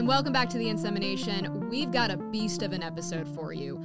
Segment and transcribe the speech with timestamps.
[0.00, 1.68] and welcome back to the insemination.
[1.68, 3.78] We've got a beast of an episode for you.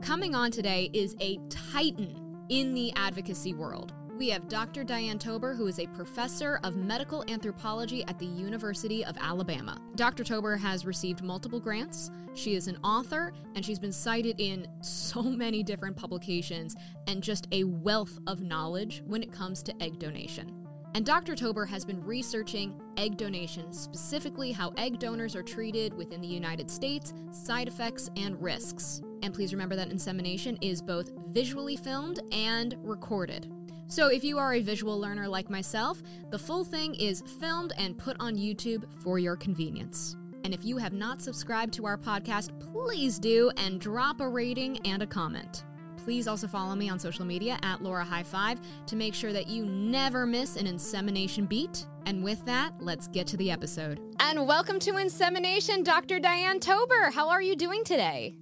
[0.00, 3.92] Coming on today is a titan in the advocacy world.
[4.16, 4.84] We have Dr.
[4.84, 9.76] Diane Tober, who is a professor of medical anthropology at the University of Alabama.
[9.96, 10.22] Dr.
[10.22, 12.12] Tober has received multiple grants.
[12.34, 16.76] She is an author, and she's been cited in so many different publications
[17.08, 20.64] and just a wealth of knowledge when it comes to egg donation.
[20.94, 21.34] And Dr.
[21.34, 26.70] Tober has been researching egg donation, specifically how egg donors are treated within the United
[26.70, 29.02] States, side effects, and risks.
[29.22, 33.52] And please remember that insemination is both visually filmed and recorded.
[33.88, 37.96] So, if you are a visual learner like myself, the full thing is filmed and
[37.96, 40.16] put on YouTube for your convenience.
[40.42, 44.78] And if you have not subscribed to our podcast, please do and drop a rating
[44.86, 45.64] and a comment.
[46.06, 49.48] Please also follow me on social media at Laura High Five to make sure that
[49.48, 51.84] you never miss an insemination beat.
[52.04, 53.98] And with that, let's get to the episode.
[54.20, 56.20] And welcome to Insemination, Dr.
[56.20, 57.10] Diane Tober.
[57.10, 58.36] How are you doing today?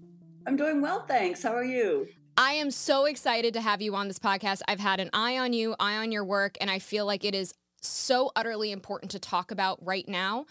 [0.47, 1.43] I'm doing well, thanks.
[1.43, 2.07] How are you?
[2.37, 4.61] I am so excited to have you on this podcast.
[4.69, 7.35] I've had an eye on you, eye on your work, and I feel like it
[7.35, 10.45] is so utterly important to talk about right now,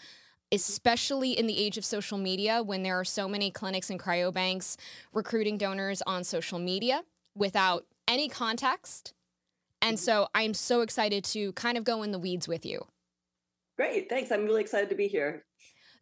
[0.54, 4.76] especially in the age of social media when there are so many clinics and cryobanks
[5.12, 7.02] recruiting donors on social media
[7.34, 9.12] without any context.
[9.82, 12.86] And so I'm so excited to kind of go in the weeds with you.
[13.76, 14.30] Great, thanks.
[14.30, 15.44] I'm really excited to be here.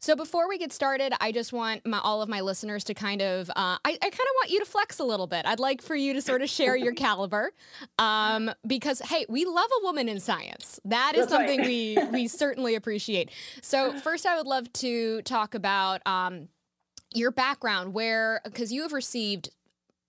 [0.02, 3.22] So before we get started, I just want my, all of my listeners to kind
[3.22, 5.46] of, uh, I, I kind of want you to flex a little bit.
[5.46, 7.52] I'd like for you to sort of share your caliber,
[8.00, 10.80] um, because hey, we love a woman in science.
[10.84, 11.68] That is That's something right.
[11.68, 13.30] we we certainly appreciate.
[13.62, 16.48] So first, I would love to talk about um,
[17.14, 19.50] your background, where because you have received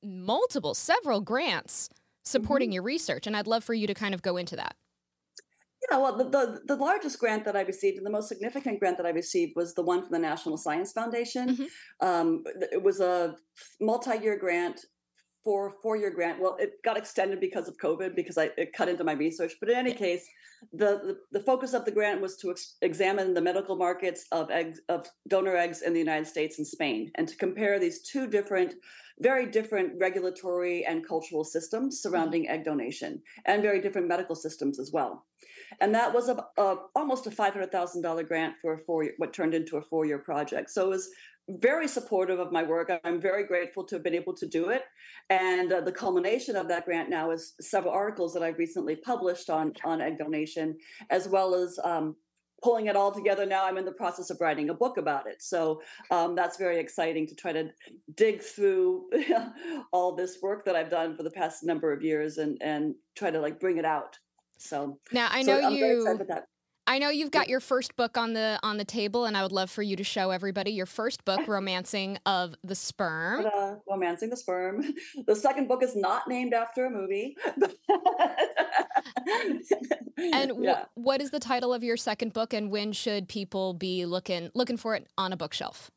[0.03, 1.89] multiple, several grants
[2.25, 4.75] supporting your research, and I'd love for you to kind of go into that.
[5.89, 8.97] Yeah, well, the, the, the largest grant that I received and the most significant grant
[8.97, 11.57] that I received was the one from the National Science Foundation.
[11.57, 11.67] Mhm.
[11.99, 13.35] Um, it was a
[13.81, 14.85] multi year grant,
[15.43, 16.39] four four year grant.
[16.41, 19.53] Well, it got extended because of COVID because I it cut into my research.
[19.59, 20.25] But in any case,
[20.71, 24.49] the, the, the focus of the grant was to ex- examine the medical markets of
[24.51, 28.25] eggs of donor eggs in the United States and Spain, and to compare these two
[28.27, 28.75] different,
[29.19, 34.91] very different regulatory and cultural systems surrounding egg donation, and very different medical systems as
[34.93, 35.25] well.
[35.81, 39.05] And that was a, a almost a five hundred thousand dollar grant for a four
[39.17, 40.69] what turned into a four year project.
[40.69, 41.09] So it was
[41.49, 42.89] very supportive of my work.
[43.03, 44.83] I'm very grateful to have been able to do it.
[45.29, 49.49] And uh, the culmination of that grant now is several articles that I've recently published
[49.49, 50.77] on on egg donation,
[51.09, 52.15] as well as um,
[52.63, 53.45] pulling it all together.
[53.45, 55.43] Now I'm in the process of writing a book about it.
[55.43, 57.69] So um, that's very exciting to try to
[58.15, 59.09] dig through
[59.91, 63.29] all this work that I've done for the past number of years and and try
[63.29, 64.17] to like bring it out.
[64.63, 66.43] So Now I know excited you.
[66.85, 69.53] I know you've got your first book on the on the table, and I would
[69.53, 74.29] love for you to show everybody your first book, "Romancing of the Sperm." Ta-da, Romancing
[74.29, 74.83] the Sperm.
[75.25, 77.37] The second book is not named after a movie.
[80.15, 80.85] And yeah.
[80.93, 84.77] what is the title of your second book, and when should people be looking looking
[84.77, 85.91] for it on a bookshelf?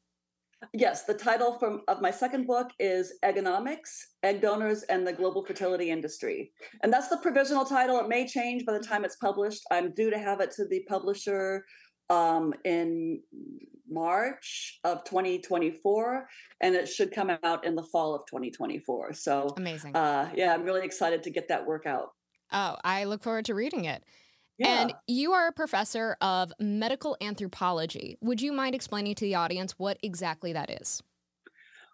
[0.72, 5.44] Yes, the title from of my second book is Eggonomics, Egg Donors and the Global
[5.44, 6.52] Fertility Industry.
[6.82, 7.98] And that's the provisional title.
[8.00, 9.62] It may change by the time it's published.
[9.70, 11.64] I'm due to have it to the publisher
[12.08, 13.20] um, in
[13.88, 16.26] March of 2024,
[16.62, 19.12] and it should come out in the fall of 2024.
[19.12, 19.94] So, Amazing.
[19.94, 22.10] uh, yeah, I'm really excited to get that work out.
[22.52, 24.04] oh, I look forward to reading it.
[24.58, 24.68] Yeah.
[24.82, 28.16] And you are a professor of medical anthropology.
[28.22, 31.02] Would you mind explaining to the audience what exactly that is?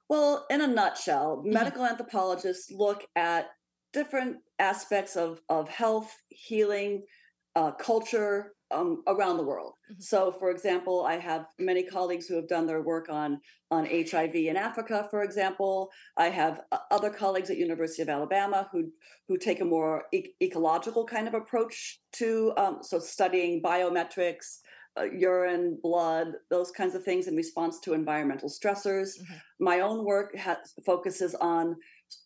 [0.08, 1.52] Well, in a nutshell, Mhm.
[1.52, 3.50] medical anthropologists look at
[3.92, 7.06] different aspects of, of health, healing,
[7.54, 9.74] uh, culture um, around the world.
[9.90, 10.02] Mhm.
[10.02, 13.40] So, for example, I have many colleagues who have done their work on,
[13.70, 15.90] on HIV in Africa, for example.
[16.16, 18.90] I have uh, other colleagues at University of Alabama who,
[19.28, 24.58] who take a more e- ecological kind of approach to um, so studying biometrics,
[24.98, 29.18] uh, urine, blood, those kinds of things in response to environmental stressors.
[29.18, 29.40] Mhm.
[29.60, 31.76] My own work has, focuses on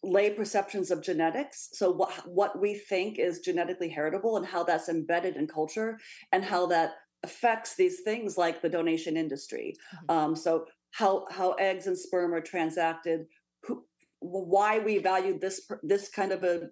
[0.02, 1.68] lay perceptions of genetics.
[1.72, 5.98] So, what, what we think is genetically heritable and how that's embedded in culture
[6.32, 6.92] and how that
[7.22, 9.74] affects these things like the donation industry.
[9.94, 10.14] Mhm.
[10.14, 13.26] Um, so, how, how eggs and sperm are transacted,
[13.64, 13.84] who,
[14.20, 16.70] why we value this this kind of a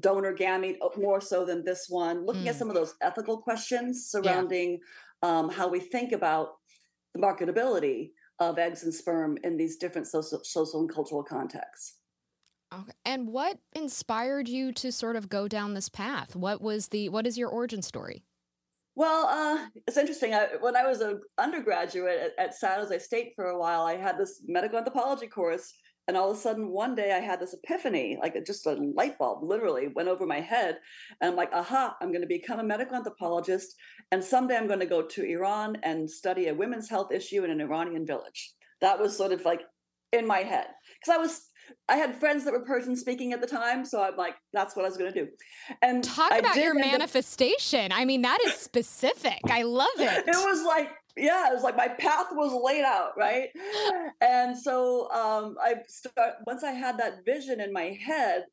[0.00, 2.58] donor gamete uh, more so than this one looking at Mm.
[2.58, 4.80] some of those ethical questions surrounding
[5.22, 6.56] um, how we think about
[7.14, 12.00] the marketability of eggs and sperm in these different social, social and cultural contexts
[12.80, 12.92] Okay.
[13.04, 16.34] And what inspired you to sort of go down this path?
[16.34, 18.24] What was the what is your origin story?
[18.96, 20.34] Well, uh, it's interesting.
[20.34, 23.96] I, when I was an undergraduate at, at San Jose State for a while, I
[23.96, 25.72] had this medical anthropology course,
[26.06, 29.18] and all of a sudden, one day, I had this epiphany, like just a light
[29.18, 30.78] bulb, literally went over my head,
[31.20, 31.96] and I'm like, "Aha!
[32.00, 33.74] I'm going to become a medical anthropologist,
[34.12, 37.50] and someday I'm going to go to Iran and study a women's health issue in
[37.50, 39.62] an Iranian village." That was sort of like
[40.12, 40.66] in my head
[41.00, 41.48] because I was
[41.88, 44.84] I had friends that were Persian speaking at the time, so I'm like, that's what
[44.84, 45.30] I was going to do.
[45.82, 47.92] And talk I about your manifestation.
[47.92, 49.40] Up- I mean, that is specific.
[49.50, 50.26] I love it.
[50.26, 53.48] It was like, yeah, it was like my path was laid out, right?
[54.20, 58.44] And so um, I start once I had that vision in my head,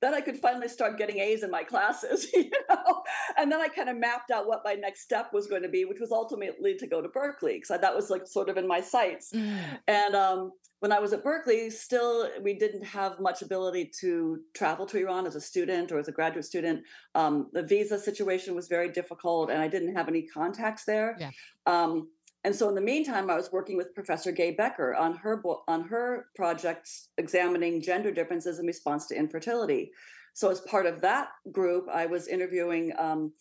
[0.00, 3.02] then I could finally start getting A's in my classes, you know.
[3.36, 5.84] And then I kind of mapped out what my next step was going to be,
[5.84, 8.80] which was ultimately to go to Berkeley because that was like sort of in my
[8.80, 9.32] sights.
[9.32, 9.58] Mm.
[9.86, 14.86] And um, when I was at Berkeley, still we didn't have much ability to travel
[14.86, 16.82] to Iran as a student or as a graduate student.
[17.14, 21.16] Um, the visa situation was very difficult, and I didn't have any contacts there.
[21.18, 21.30] Yeah.
[21.66, 22.08] Um,
[22.44, 25.88] and so, in the meantime, I was working with Professor Gay Becker on her on
[25.88, 29.90] her projects examining gender differences in response to infertility.
[30.34, 33.32] So, as part of that group, I was interviewing, um,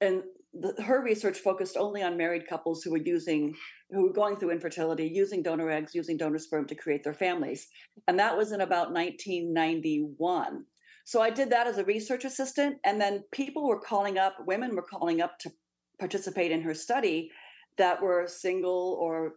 [0.00, 0.22] and
[0.52, 3.56] the, her research focused only on married couples who were using,
[3.90, 7.66] who were going through infertility, using donor eggs, using donor sperm to create their families,
[8.06, 10.64] and that was in about 1991.
[11.04, 14.76] So I did that as a research assistant, and then people were calling up, women
[14.76, 15.52] were calling up to
[15.98, 17.30] participate in her study
[17.78, 19.34] that were single or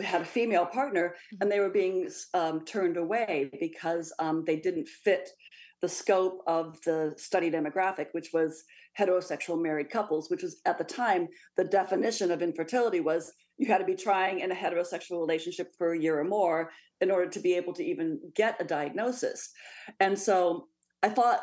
[0.00, 1.42] had a female partner mm-hmm.
[1.42, 5.30] and they were being um, turned away because um, they didn't fit
[5.82, 8.64] the scope of the study demographic, which was
[8.98, 13.78] heterosexual married couples, which was at the time the definition of infertility was you had
[13.78, 17.40] to be trying in a heterosexual relationship for a year or more in order to
[17.40, 19.50] be able to even get a diagnosis.
[20.00, 20.68] And so
[21.04, 21.40] I thought,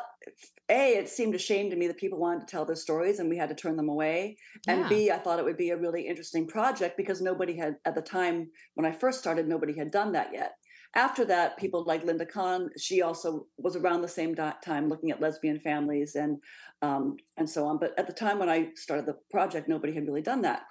[0.68, 3.30] A, it seemed a shame to me that people wanted to tell their stories and
[3.30, 4.36] we had to turn them away.
[4.66, 4.74] Yeah.
[4.74, 7.94] And B, I thought it would be a really interesting project because nobody had, at
[7.94, 10.54] the time when I first started, nobody had done that yet.
[10.94, 15.20] After that, people like Linda Kahn, she also was around the same time looking at
[15.20, 16.38] lesbian families and
[16.82, 17.78] um, and so on.
[17.78, 20.62] But at the time when I started the project, nobody had really done that.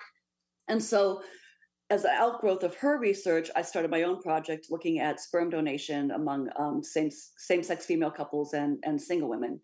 [0.68, 1.24] And so
[1.92, 6.12] as an outgrowth of her research, I started my own project looking at sperm donation
[6.12, 9.60] among um, same same sex female couples and and single women.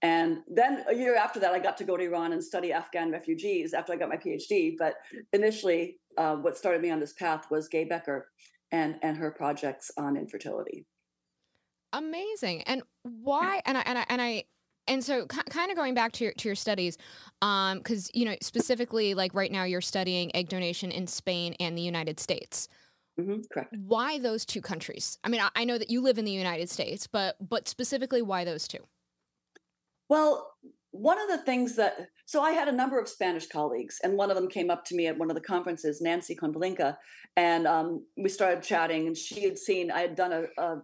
[0.00, 3.10] And then a year after that, I got to go to Iran and study Afghan
[3.10, 4.74] refugees after I got my PhD.
[4.78, 4.94] But
[5.32, 8.28] initially, uh, what started me on this path was Gay Becker
[8.70, 10.86] and and her projects on infertility.
[11.92, 12.62] Amazing.
[12.62, 13.60] And why?
[13.66, 14.44] And I and I and I
[14.88, 16.98] and so kind of going back to your to your studies
[17.40, 21.76] um because you know specifically like right now you're studying egg donation in spain and
[21.76, 22.68] the united states.
[23.20, 23.74] Mm-hmm, correct.
[23.86, 25.18] Why those two countries?
[25.22, 28.22] I mean I, I know that you live in the united states but but specifically
[28.22, 28.78] why those two?
[30.08, 30.54] Well
[30.90, 34.30] one of the things that so i had a number of spanish colleagues and one
[34.30, 36.98] of them came up to me at one of the conferences nancy konvalinka
[37.38, 40.82] and um, we started chatting and she had seen i had done a, a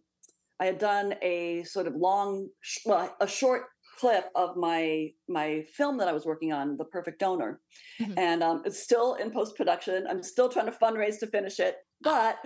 [0.61, 2.49] I had done a sort of long,
[2.85, 3.67] well, a short
[3.99, 7.61] clip of my my film that I was working on, The Perfect Donor,
[8.01, 8.19] mm-hmm.
[8.19, 10.07] and um, it's still in post production.
[10.09, 12.39] I'm still trying to fundraise to finish it, but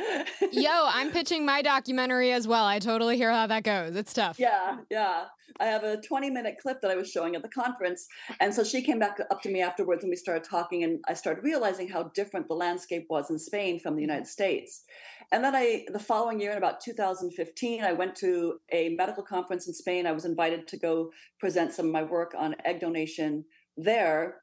[0.53, 2.65] yo, I'm pitching my documentary as well.
[2.65, 3.97] I totally hear how that goes.
[3.97, 4.39] It's tough.
[4.39, 5.25] Yeah, yeah.
[5.61, 8.07] I have a 20 minute clip that I was showing at the conference,
[8.41, 11.15] and so she came back up to me afterwards, and we started talking, and I
[11.15, 14.11] started realizing how different the landscape was in Spain from the mm-hmm.
[14.11, 14.85] United States.
[15.31, 19.67] And then I, the following year, in about 2015, I went to a medical conference
[19.67, 20.07] in Spain.
[20.07, 21.11] I was invited to go
[21.41, 23.45] present some of my work on egg donation
[23.77, 24.42] there.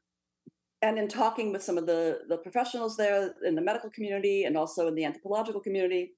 [0.82, 4.56] And in talking with some of the, the professionals there in the medical community and
[4.56, 6.12] also in the anthropological community,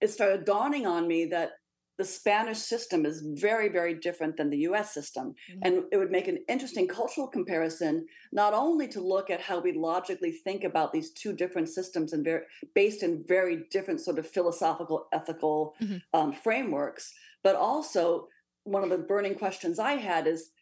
[0.00, 1.52] it started dawning on me that
[1.98, 5.34] the Spanish system is very, very different than the US system.
[5.50, 5.60] Mm-hmm.
[5.62, 9.72] And it would make an interesting cultural comparison, not only to look at how we
[9.72, 14.26] logically think about these two different systems and very, based in very different sort of
[14.26, 15.98] philosophical, ethical mm-hmm.
[16.14, 17.12] um, frameworks,
[17.42, 18.28] but also
[18.64, 20.52] one of the burning questions I had is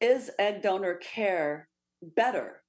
[0.00, 1.68] is egg donor care
[2.02, 2.62] better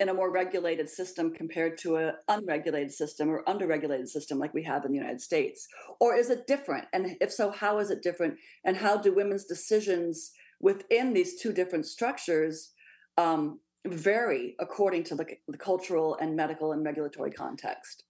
[0.00, 4.62] in a more regulated system compared to an unregulated system or underregulated system like we
[4.62, 5.68] have in the United States?
[6.00, 6.86] Or is it different?
[6.92, 8.36] And if so, how is it different?
[8.64, 12.72] And how do women's decisions within these two different structures
[13.16, 18.04] um, vary according to the, the cultural and medical and regulatory context?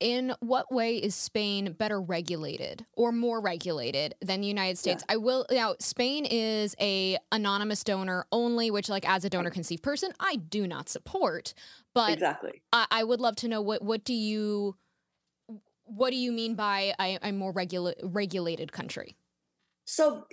[0.00, 5.04] In what way is Spain better regulated or more regulated than the United States?
[5.08, 5.14] Yeah.
[5.14, 9.82] I will now Spain is a anonymous donor only, which like as a donor conceived
[9.82, 11.54] person, I do not support.
[11.94, 12.62] But exactly.
[12.72, 14.76] I, I would love to know what what do you
[15.84, 19.16] what do you mean by a, a more regula- regulated country?
[19.84, 20.26] So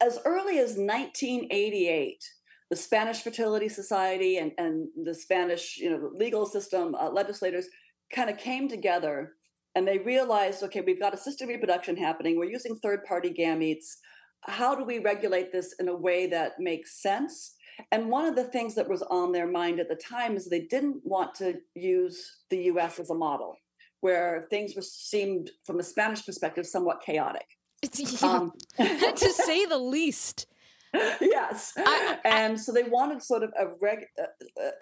[0.00, 2.24] as early as 1988,
[2.70, 7.68] the Spanish Fertility Society and, and the Spanish, you know, legal system, uh, legislators
[8.12, 9.34] kind of came together
[9.74, 12.36] and they realized, okay, we've got assisted reproduction happening.
[12.36, 13.96] We're using third-party gametes.
[14.42, 17.54] How do we regulate this in a way that makes sense?
[17.92, 20.62] And one of the things that was on their mind at the time is they
[20.62, 23.56] didn't want to use the US as a model,
[24.00, 27.46] where things were seemed, from a Spanish perspective, somewhat chaotic.
[28.22, 30.46] Um, to say the least.
[31.20, 31.72] yes.
[31.76, 34.06] I, I, and so they wanted sort of a, reg,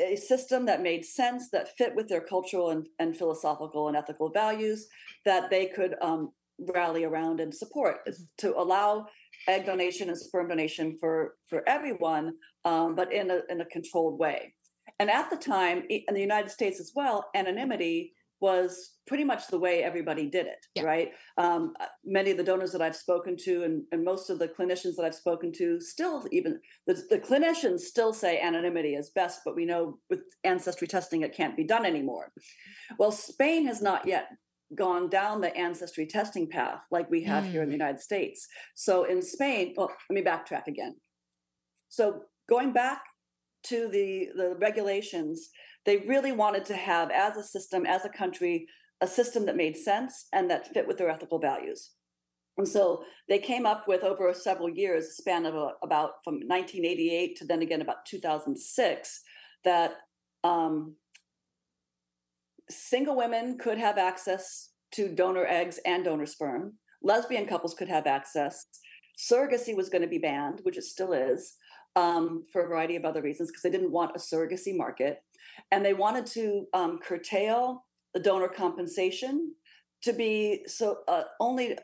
[0.01, 4.31] a system that made sense, that fit with their cultural and, and philosophical and ethical
[4.31, 4.87] values,
[5.25, 8.09] that they could um, rally around and support
[8.39, 9.07] to allow
[9.49, 12.35] egg donation and sperm donation for for everyone,
[12.65, 14.55] um, but in a in a controlled way.
[14.99, 19.59] And at the time, in the United States as well, anonymity was pretty much the
[19.59, 20.83] way everybody did it, yeah.
[20.83, 21.11] right?
[21.39, 21.73] Um,
[22.05, 25.05] many of the donors that I've spoken to, and, and most of the clinicians that
[25.05, 29.65] I've spoken to, still even the, the clinicians still say anonymity is best, but we
[29.65, 32.33] know with ancestry testing it can't be done anymore.
[32.99, 34.29] Well, Spain has not yet
[34.75, 37.53] gone down the ancestry testing path like we have mm.
[37.53, 37.79] here in the mm.
[37.79, 38.47] United States.
[38.75, 40.97] So in Spain, well, let me backtrack again.
[41.89, 43.03] So going back
[43.65, 45.51] to the, the regulations,
[45.87, 48.67] they really wanted to have, as a system, as a country,
[49.01, 51.93] a system that made sense and that fit with their ethical values.
[52.59, 57.37] And so they came up with over several years, a span of about from 1988
[57.37, 59.21] to then again about 2006,
[59.65, 59.97] that
[60.43, 60.97] um,
[62.71, 66.75] single women could have access to donor eggs and donor sperm.
[67.03, 68.67] Lesbian couples could have access.
[69.19, 71.55] Surrogacy was going to be banned, which it still is,
[71.95, 75.19] um, for a variety of other reasons, because they didn't want a surrogacy market.
[75.71, 77.85] And they wanted to um, curtail
[78.15, 79.55] the donor compensation
[80.03, 81.77] to be so uh, only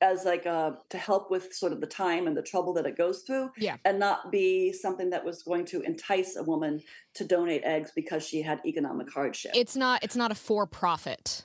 [0.00, 2.96] as like uh, to help with sort of the time and the trouble that it
[2.96, 3.76] goes through yeah.
[3.84, 6.80] and not be something that was going to entice a woman
[7.14, 9.52] to donate eggs because she had economic hardship.
[9.54, 11.44] It's not it's not a for profit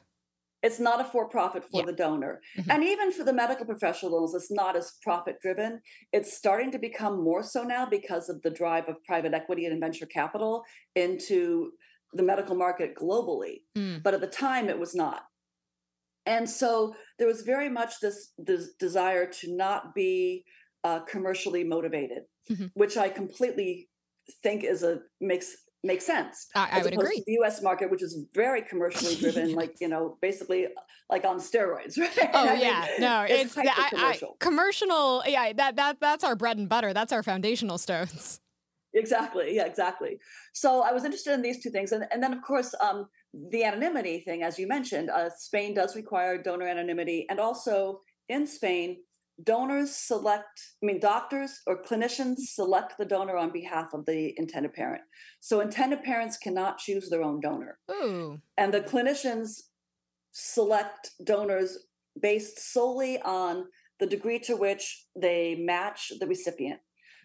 [0.62, 1.86] it's not a for profit for yeah.
[1.86, 2.70] the donor mm-hmm.
[2.72, 5.80] and even for the medical professionals it's not as profit driven
[6.12, 9.80] it's starting to become more so now because of the drive of private equity and
[9.80, 10.64] venture capital
[10.96, 11.72] into
[12.14, 14.02] the medical market globally mm.
[14.04, 15.24] but at the time it was not
[16.30, 20.46] and so there was very much this, this desire to not be
[20.84, 22.68] uh, commercially motivated, mm-hmm.
[22.76, 23.90] which I completely
[24.44, 26.48] think is a makes makes sense.
[26.56, 27.24] I, I would agree.
[27.26, 27.62] the U.S.
[27.62, 29.58] market, which is very commercially driven, yes.
[29.62, 30.68] like you know, basically
[31.10, 32.30] like on steroids, right?
[32.34, 34.30] Oh I yeah, mean, no, it's, it's I, commercial.
[34.30, 35.24] I, commercial.
[35.26, 36.94] Yeah, that that that's our bread and butter.
[36.94, 38.40] That's our foundational stones.
[38.94, 39.56] Exactly.
[39.56, 40.20] Yeah, exactly.
[40.54, 43.08] So I was interested in these two things, and and then of course, um,
[43.52, 48.48] the anonymity thing, as you mentioned, uh, Spain does require donor anonymity, and also in
[48.48, 48.98] Spain,
[49.44, 50.60] donors select.
[50.82, 55.04] I mean, doctors or clinicians select the donor on behalf of the intended parent.
[55.40, 58.40] So intended parents cannot choose their own donor, Ooh.
[58.58, 59.62] and the clinicians
[60.32, 61.78] select donors
[62.20, 63.66] based solely on
[64.00, 66.80] the degree to which they match the recipient.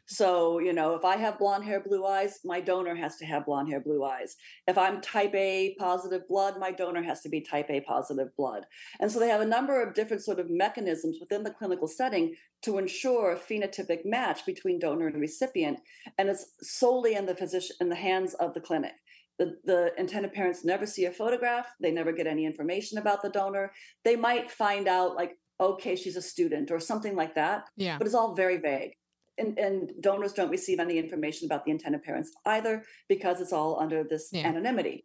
[0.06, 3.46] So, you know, if I have blonde hair, blue eyes, my donor has to have
[3.46, 4.36] blonde hair, blue eyes.
[4.68, 8.66] If I'm type A positive blood, my donor has to be type A positive blood.
[9.00, 12.34] And so they have a number of different sort of mechanisms within the clinical setting
[12.62, 15.80] to ensure a phenotypic match between donor and recipient.
[16.18, 18.92] And it's solely in the physician in the hands of the clinic.
[19.38, 21.66] The, the intended parents never see a photograph.
[21.80, 23.72] They never get any information about the donor.
[24.04, 27.64] They might find out like, okay, she's a student or something like that.
[27.76, 27.96] Yeah.
[27.96, 28.92] But it's all very vague
[29.38, 33.80] and, and, donors don't receive any information about the intended parents either because it's all
[33.80, 34.46] under this yeah.
[34.46, 35.04] anonymity.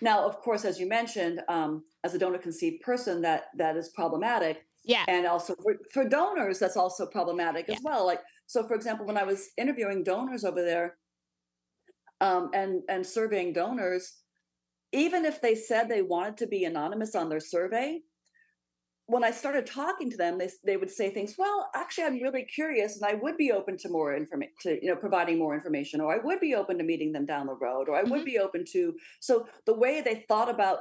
[0.00, 3.88] Now, of course, as you mentioned, um, as a donor conceived person, that that is
[3.90, 4.64] problematic.
[4.84, 5.04] Yeah.
[5.08, 7.74] And also for, for donors, that's also problematic yeah.
[7.74, 8.06] as well.
[8.06, 10.96] Like, so for example, when I was interviewing donors over there
[12.20, 14.14] um, and and surveying donors,
[14.92, 18.00] even if they said they wanted to be anonymous on their survey,
[19.06, 21.34] when I started talking to them, they they would say things.
[21.36, 24.90] Well, actually, I'm really curious, and I would be open to more information, to you
[24.90, 27.88] know, providing more information, or I would be open to meeting them down the road,
[27.88, 28.12] or I mm-hmm.
[28.12, 28.94] would be open to.
[29.20, 30.78] So the way they thought about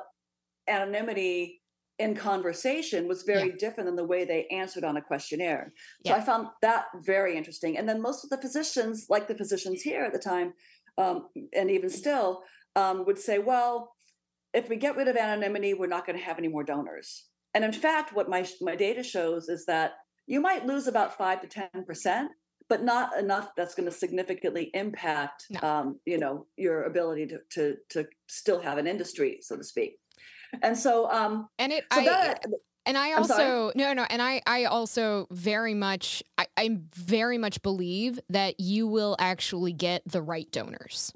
[0.67, 1.61] anonymity
[1.99, 3.55] in conversation was very yeah.
[3.59, 5.73] different than the way they answered on a questionnaire.
[6.05, 6.17] So yeah.
[6.17, 7.77] I found that very interesting.
[7.77, 10.53] And then most of the physicians, like the physicians here at the time,
[10.97, 12.41] um, and even still,
[12.75, 13.93] um, would say, well,
[14.53, 17.63] if we get rid of anonymity, we're not going to have any more donors and
[17.63, 19.93] in fact, what my my data shows is that
[20.27, 22.31] you might lose about five to ten percent,
[22.69, 25.59] but not enough that's going to significantly impact, no.
[25.61, 29.97] um, you know, your ability to to to still have an industry, so to speak.
[30.61, 32.45] And so, um, and it, so I, that,
[32.85, 37.61] And I also no no, and I I also very much I, I very much
[37.61, 41.13] believe that you will actually get the right donors.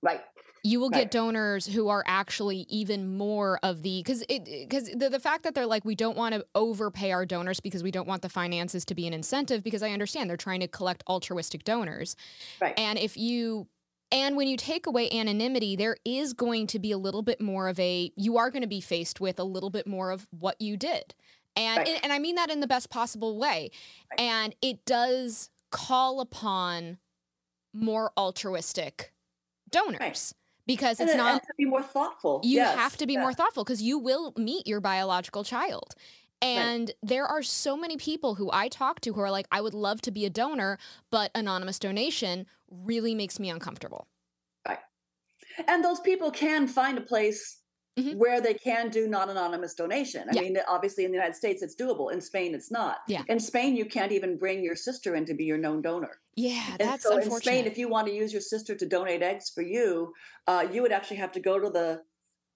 [0.00, 0.20] Right.
[0.62, 1.02] You will right.
[1.02, 5.44] get donors who are actually even more of the because it because the, the fact
[5.44, 8.28] that they're like we don't want to overpay our donors because we don't want the
[8.28, 12.16] finances to be an incentive because I understand they're trying to collect altruistic donors.
[12.60, 12.78] Right.
[12.78, 13.68] And if you
[14.10, 17.68] and when you take away anonymity, there is going to be a little bit more
[17.68, 20.60] of a, you are going to be faced with a little bit more of what
[20.60, 21.14] you did.
[21.56, 22.00] And, right.
[22.02, 23.70] and I mean that in the best possible way.
[24.10, 24.20] Right.
[24.20, 26.98] And it does call upon
[27.74, 29.12] more altruistic
[29.70, 30.00] donors.
[30.00, 30.32] Right.
[30.68, 32.40] Because it's and, not to be more thoughtful.
[32.44, 32.76] You yes.
[32.76, 35.94] have to be more thoughtful because you will meet your biological child.
[36.40, 36.96] And right.
[37.02, 40.00] there are so many people who I talk to who are like, I would love
[40.02, 40.78] to be a donor,
[41.10, 44.06] but anonymous donation really makes me uncomfortable.
[44.66, 44.78] Right.
[45.66, 47.57] And those people can find a place
[47.98, 48.18] mm-hmm.
[48.18, 50.28] where they can do non anonymous donation.
[50.30, 50.40] I yeah.
[50.42, 52.12] mean, obviously in the United States, it's doable.
[52.12, 52.98] In Spain, it's not.
[53.08, 53.22] Yeah.
[53.28, 56.20] In Spain, you can't even bring your sister in to be your known donor.
[56.36, 57.34] Yeah, that's and so unfortunate.
[57.34, 60.12] in Spain, if you want to use your sister to donate eggs for you,
[60.46, 62.02] uh, you would actually have to go to the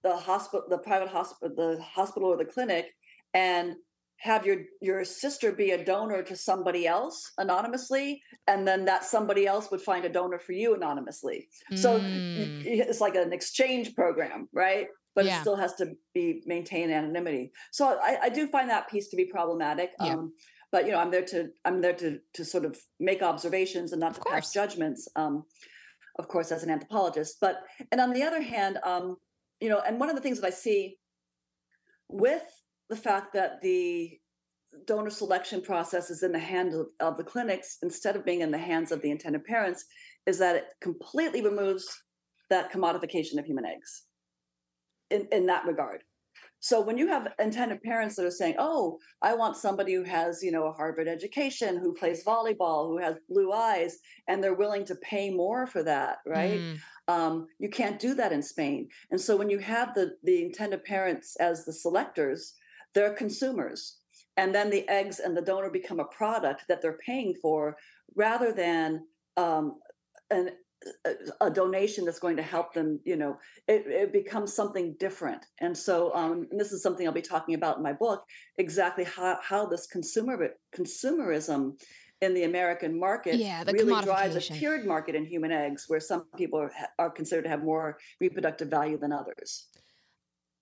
[0.02, 2.92] the hospital, the private hospital, the hospital or the clinic,
[3.34, 3.76] and
[4.22, 9.48] have your your sister be a donor to somebody else anonymously and then that somebody
[9.48, 12.64] else would find a donor for you anonymously so mm.
[12.64, 15.38] it's like an exchange program right but yeah.
[15.38, 19.16] it still has to be maintain anonymity so I, I, do find that piece to
[19.16, 20.14] be problematic yeah.
[20.14, 20.32] um,
[20.70, 24.00] but you know i'm there to i'm there to to sort of make observations and
[24.00, 24.34] not of to course.
[24.34, 25.44] pass judgments um,
[26.18, 29.16] of course as an anthropologist but and on the other hand um,
[29.60, 30.96] you know and one of the things that i see
[32.08, 32.44] with
[32.88, 34.18] the fact that the
[34.86, 38.50] donor selection process is in the hands of, of, the clinics instead of being in
[38.50, 39.84] the hands of the intended parents
[40.26, 41.86] is that it completely removes
[42.48, 44.04] that commodification of human eggs
[45.12, 46.02] in, in that regard.
[46.60, 50.44] So when you have intended parents that are saying, "Oh, I want somebody who has,
[50.44, 54.84] you know, a Harvard education, who plays volleyball, who has blue eyes," and they're willing
[54.84, 56.60] to pay more for that, right?
[56.60, 56.78] Mm.
[57.08, 58.88] Um, you can't do that in Spain.
[59.10, 62.54] And so when you have the the intended parents as the selectors,
[62.94, 63.98] they're consumers.
[64.36, 67.76] And then the eggs and the donor become a product that they're paying for
[68.14, 69.04] rather than
[69.36, 69.80] um,
[70.30, 70.50] an,
[71.40, 75.44] a, donation that's going to help them, you know, it, it becomes something different.
[75.60, 78.24] And so, um, and this is something I'll be talking about in my book
[78.58, 81.74] exactly how, how this consumer consumerism
[82.22, 86.24] in the American market yeah, really drives a tiered market in human eggs, where some
[86.36, 89.66] people are, are considered to have more reproductive value than others.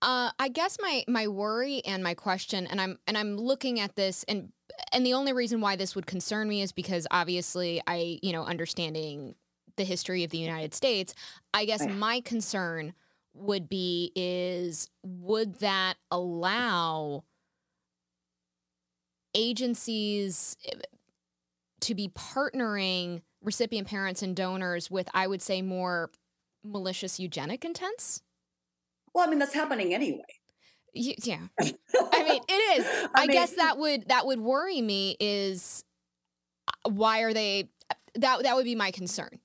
[0.01, 3.95] Uh, I guess my my worry and my question, and I'm and I'm looking at
[3.95, 4.51] this, and
[4.91, 8.43] and the only reason why this would concern me is because obviously I, you know,
[8.43, 9.35] understanding
[9.75, 11.13] the history of the United States,
[11.53, 11.95] I guess right.
[11.95, 12.93] my concern
[13.33, 17.23] would be is would that allow
[19.33, 20.75] agencies eh,
[21.81, 26.11] to be partnering recipient parents and donors with, I would say, more
[26.63, 28.21] malicious eugenic intents?
[29.13, 30.23] Well, I mean, that's happening anyway.
[30.93, 31.47] Yeah.
[31.59, 32.85] I mean, it is.
[32.85, 35.83] I, I mean, guess that would that would worry me is
[36.67, 37.69] uh, why are they
[38.15, 39.39] that that would be my concern.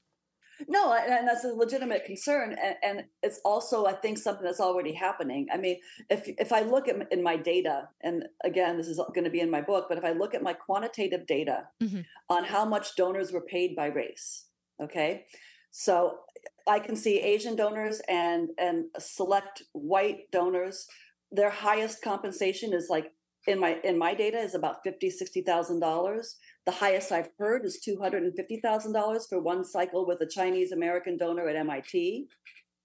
[0.69, 4.93] No, and that's a legitimate concern, and, and, it's also, I think, something that's already
[4.93, 5.47] happening.
[5.53, 5.79] I mean,
[6.11, 9.41] if if I look at in my data, and again, this is going to be
[9.41, 12.01] in my book, but if I look at my quantitative data mm-hmm.
[12.29, 14.47] on how much donors were paid by race,
[14.83, 15.27] okay,
[15.71, 16.19] so
[16.67, 20.89] I can see Asian donors and and select white donors.
[21.31, 23.13] Their highest compensation is like
[23.47, 26.37] in my in my data is about fifty sixty thousand dollars.
[26.67, 30.21] The highest I've heard is two hundred and fifty thousand dollars for one cycle with
[30.21, 32.27] a Chinese American donor at MIT.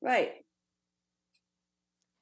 [0.01, 0.33] Right.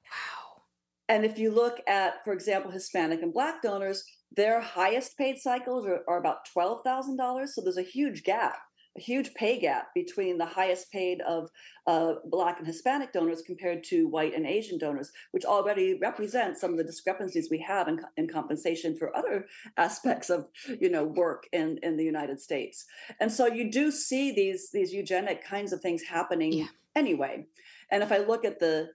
[0.06, 0.62] Wow.
[1.08, 5.86] And if you look at, for example, Hispanic and Black donors, their highest paid cycles
[5.86, 7.54] are, are about twelve thousand dollars.
[7.54, 8.58] So there's a huge gap
[8.96, 11.48] a huge pay gap between the highest paid of
[11.86, 16.72] uh, Black and Hispanic donors compared to white and Asian donors, which already represents some
[16.72, 20.46] of the discrepancies we have in, in compensation for other aspects of
[20.80, 22.86] you know work in, in the United States.
[23.20, 26.66] And so you do see these these eugenic kinds of things happening yeah.
[26.96, 27.46] anyway.
[27.90, 28.90] And if I look at the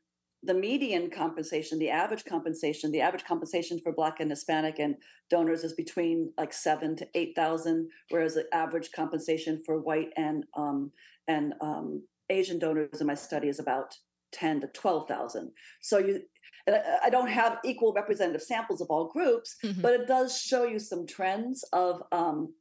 [0.46, 4.96] the median compensation, the average compensation, the average compensation for Black and Hispanic and
[5.30, 10.46] donors is between like seven to eight thousand, whereas the average compensation for white and
[10.56, 10.92] um,
[11.28, 13.96] and um, Asian donors in my study is about
[14.32, 15.52] ten to twelve thousand.
[15.82, 16.22] So you,
[16.68, 19.82] I don't have equal representative samples of all groups, mm-hmm.
[19.82, 22.54] but it does show you some trends of um,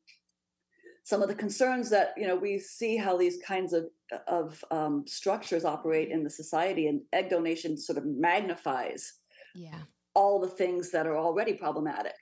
[1.05, 3.87] some of the concerns that you know we see how these kinds of
[4.27, 9.15] of um, structures operate in the society, and egg donation sort of magnifies
[9.55, 9.79] yeah
[10.15, 12.15] all the things that are already problematic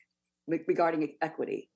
[0.46, 1.68] regarding equity.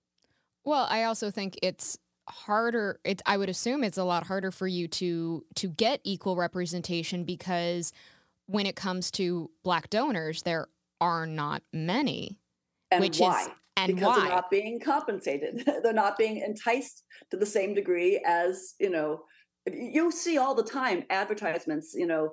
[0.64, 4.66] Well, I also think it's harder it's I would assume it's a lot harder for
[4.66, 7.92] you to to get equal representation because
[8.46, 10.66] when it comes to black donors there
[11.00, 12.40] are not many.
[12.90, 13.42] And which why?
[13.42, 14.20] is and because why?
[14.20, 15.64] they're not being compensated.
[15.82, 19.22] they're not being enticed to the same degree as, you know,
[19.66, 22.32] you see all the time advertisements, you know,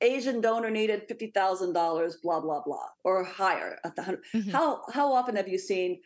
[0.00, 3.78] Asian donor needed fifty thousand dollars, blah blah blah, or higher.
[3.84, 4.50] Mm-hmm.
[4.50, 6.00] How how often have you seen,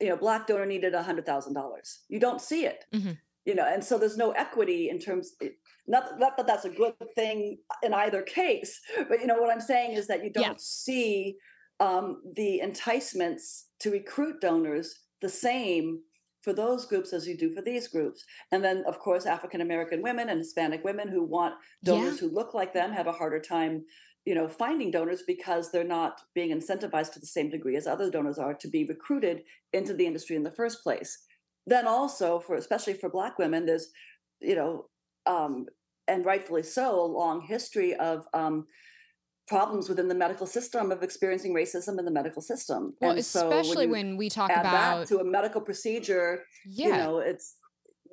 [0.00, 2.00] you know, black donor needed a hundred thousand dollars?
[2.08, 3.12] You don't see it, mm-hmm.
[3.44, 5.32] you know, and so there's no equity in terms.
[5.86, 9.60] Not, not that that's a good thing in either case, but you know what I'm
[9.60, 10.54] saying is that you don't yeah.
[10.58, 11.36] see
[11.80, 16.00] um, the enticements to recruit donors the same
[16.42, 18.24] for those groups as you do for these groups.
[18.52, 22.28] And then, of course, African American women and Hispanic women who want donors yeah.
[22.28, 23.84] who look like them have a harder time,
[24.24, 28.10] you know, finding donors because they're not being incentivized to the same degree as other
[28.10, 31.18] donors are to be recruited into the industry in the first place.
[31.66, 33.88] Then also for especially for Black women, there's,
[34.40, 34.86] you know,
[35.26, 35.66] um,
[36.08, 38.66] and rightfully so, a long history of um,
[39.50, 42.94] problems within the medical system of experiencing racism in the medical system.
[43.00, 46.86] Well, and especially so when, when, we talk about to a medical procedure, yeah.
[46.86, 47.56] you know, it's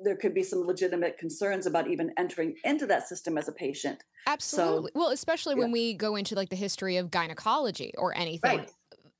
[0.02, 4.02] there could be some legitimate concerns about even entering into that system as a patient.
[4.26, 4.90] Absolutely.
[4.94, 5.62] So, well, especially yeah.
[5.62, 8.58] when we go into like the history of gynecology or anything.
[8.58, 8.70] Right.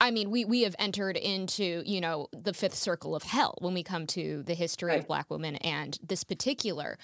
[0.00, 3.74] I mean, we we have entered into you know the fifth circle of hell when
[3.74, 4.98] we come to the history right.
[4.98, 6.98] of Black women and this particular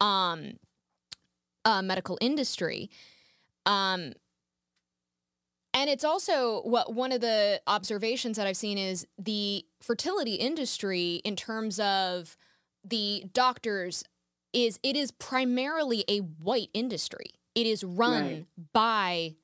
[0.00, 0.52] um,
[1.64, 2.90] uh, medical industry.
[3.66, 4.12] Um,
[5.74, 11.22] and it's also what one of the observations that I've seen is the fertility industry
[11.24, 12.36] in terms of
[12.84, 14.04] the doctors
[14.52, 17.30] is it is primarily a white industry.
[17.54, 18.46] It is run right.
[18.72, 19.34] by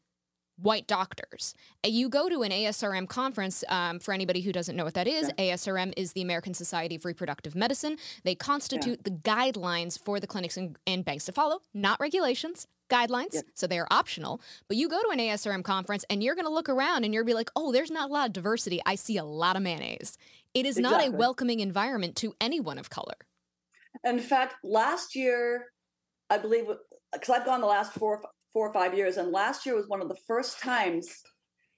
[0.61, 1.55] white doctors.
[1.85, 5.31] You go to an ASRM conference, um, for anybody who doesn't know what that is,
[5.39, 5.55] yeah.
[5.55, 7.97] ASRM is the American Society of Reproductive Medicine.
[8.25, 9.03] They constitute yeah.
[9.05, 13.43] the guidelines for the clinics and, and banks to follow, not regulations guidelines, yeah.
[13.55, 14.41] so they are optional.
[14.67, 17.25] But you go to an ASRM conference and you're going to look around and you're
[17.25, 18.81] be like, oh, there's not a lot of diversity.
[18.87, 20.17] I see a lot of mayonnaise.
[20.55, 21.09] It is exactly.
[21.09, 23.15] not a welcoming environment to anyone of color.
[24.05, 25.67] In fact, last year,
[26.31, 26.65] I believe,
[27.13, 30.01] because I've gone the last four, four or five years, and last year was one
[30.01, 31.09] of the first times.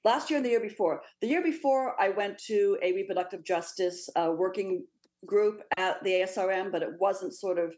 [0.02, 1.02] Last year and the year before.
[1.20, 4.86] The year before, I went to a reproductive justice uh, working
[5.26, 7.74] group at the ASRM, but it wasn't sort of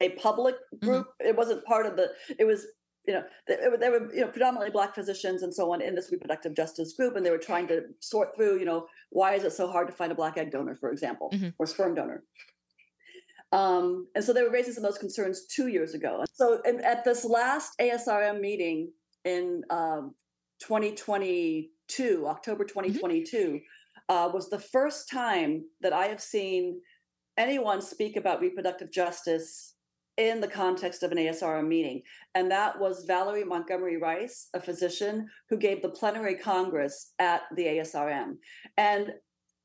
[0.00, 0.86] a public mm-hmm.
[0.86, 1.06] group.
[1.06, 1.28] Mm-hmm.
[1.28, 2.10] It wasn't part of the.
[2.38, 2.66] It was
[3.06, 6.54] you know there were you know predominantly black physicians and so on in this reproductive
[6.54, 9.70] justice group, and they were trying to sort through you know why is it so
[9.70, 11.48] hard to find a black egg donor, for example, mm-hmm.
[11.58, 12.22] or sperm donor.
[13.52, 16.24] Um, and so they were raising some of those concerns two years ago.
[16.32, 18.92] So at this last ASRM meeting
[19.24, 20.14] in um,
[20.60, 23.56] 2022, October 2022, mm-hmm.
[24.08, 26.80] uh, was the first time that I have seen
[27.36, 29.74] anyone speak about reproductive justice
[30.16, 32.02] in the context of an ASRM meeting.
[32.34, 37.64] And that was Valerie Montgomery Rice, a physician who gave the plenary congress at the
[37.64, 38.36] ASRM.
[38.76, 39.14] And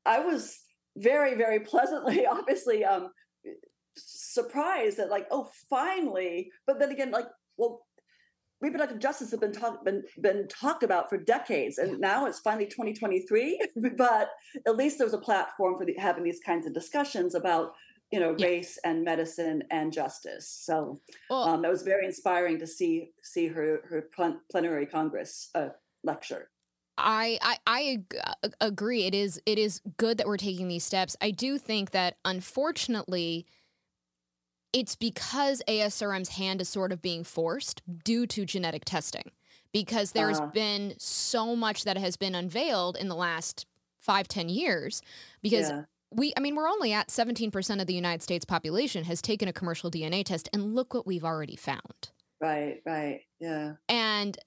[0.06, 0.58] I was
[0.96, 3.10] very, very pleasantly, obviously, um,
[3.98, 6.50] surprised that, like, oh, finally.
[6.66, 7.86] But then again, like, well,
[8.60, 12.66] reproductive justice has been talked been, been talked about for decades and now it's finally
[12.66, 13.60] 2023
[13.96, 14.30] but
[14.66, 17.74] at least there's a platform for the, having these kinds of discussions about
[18.12, 18.46] you know yeah.
[18.46, 23.46] race and medicine and justice so well, um, it was very inspiring to see see
[23.46, 24.08] her her
[24.50, 25.68] plenary congress uh,
[26.02, 26.48] lecture
[26.98, 28.04] I, I I
[28.62, 29.04] agree.
[29.04, 31.14] It is it is good that we're taking these steps.
[31.20, 33.44] I do think that unfortunately,
[34.72, 39.30] it's because ASRM's hand is sort of being forced due to genetic testing.
[39.72, 43.66] Because there's uh, been so much that has been unveiled in the last
[44.00, 45.02] five ten years.
[45.42, 49.22] Because yeah we i mean we're only at 17% of the united states population has
[49.22, 54.38] taken a commercial dna test and look what we've already found right right yeah and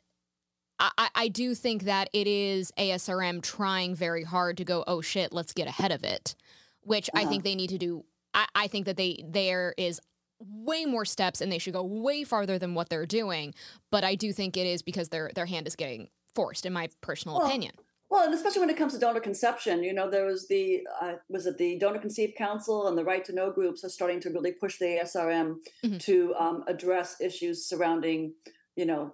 [0.82, 5.34] I, I do think that it is asrm trying very hard to go oh shit
[5.34, 6.36] let's get ahead of it
[6.82, 7.26] which uh-huh.
[7.26, 10.00] i think they need to do I, I think that they there is
[10.40, 13.54] way more steps and they should go way farther than what they're doing
[13.92, 16.90] but i do think it is because their their hand is getting forced in my
[17.02, 17.74] personal well, opinion
[18.10, 21.14] well, and especially when it comes to donor conception, you know, there was the uh,
[21.30, 24.32] was it the Donor Conceived Council and the Right to Know groups are starting to
[24.32, 25.98] really push the ASRM mm-hmm.
[25.98, 28.34] to um, address issues surrounding,
[28.76, 29.14] you know,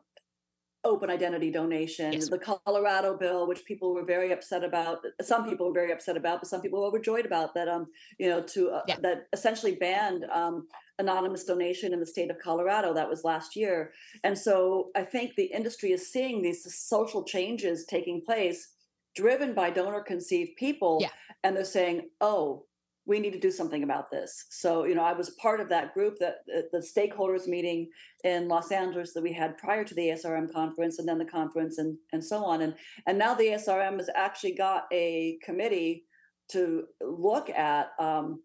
[0.85, 2.29] open identity donation, Yes.
[2.29, 4.99] the Colorado bill, which people were very upset about.
[5.21, 7.67] Some people were very upset about, but some people were overjoyed about that.
[7.67, 7.87] Um,
[8.19, 8.97] you know, to uh, Yeah.
[9.01, 10.67] that essentially banned um,
[10.99, 12.93] anonymous donation in the state of Colorado.
[12.93, 13.91] That was last year,
[14.23, 18.59] and so I think the industry is seeing these social changes taking place,
[19.15, 21.09] driven by donor conceived people, Yeah.
[21.43, 22.65] and they're saying, "Oh."
[23.05, 24.45] We need to do something about this.
[24.49, 27.89] So, you know, I was part of that group that uh, the stakeholders meeting
[28.23, 31.77] in Los Angeles that we had prior to the ASRM conference and then the conference
[31.77, 32.75] and and so on and
[33.07, 36.05] and now the ASRM has actually got a committee
[36.49, 38.41] to look at um,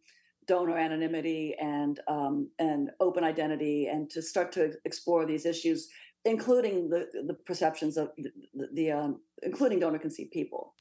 [0.46, 5.88] donor anonymity and um, and open identity and to start to explore these issues
[6.26, 10.74] including the the perceptions of the, the, um, including donor conceived people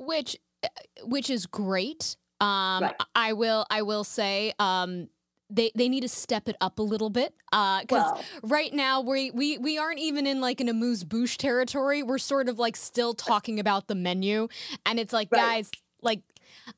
[0.00, 0.68] which uh,
[1.04, 2.16] which is great.
[2.40, 2.94] Um, Right.
[3.14, 5.08] I will I will say um,
[5.50, 9.30] they they need to step it up a little bit because well right now we
[9.32, 12.02] we we aren't even in like an amuse bouche territory.
[12.02, 14.48] We're sort of like still talking about the menu,
[14.86, 15.38] and it's like Right.
[15.40, 15.70] guys
[16.02, 16.22] like.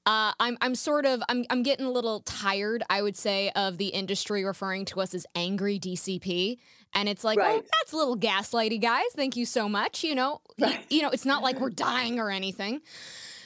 [0.07, 3.79] Uh, I'm I'm sort of I'm I'm getting a little tired, I would say, of
[3.79, 6.59] the industry referring to us as angry DCP,
[6.95, 9.05] and it's like, oh, that's a little gaslighty, guys.
[9.15, 10.05] Thank you so much.
[10.05, 10.85] You know, Right.
[10.91, 12.81] you know, it's not like we're dying or anything.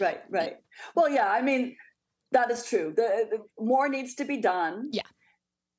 [0.00, 0.58] right right
[0.94, 1.76] well yeah i mean
[2.32, 5.02] that is true the, the more needs to be done Yeah.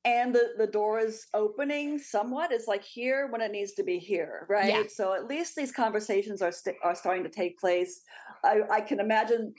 [0.04, 3.98] and the the door is opening somewhat it's like here when it needs to be
[3.98, 4.82] here right Yeah.
[4.88, 8.00] so at least these conversations are st- are starting to take place
[8.44, 9.54] i i can imagine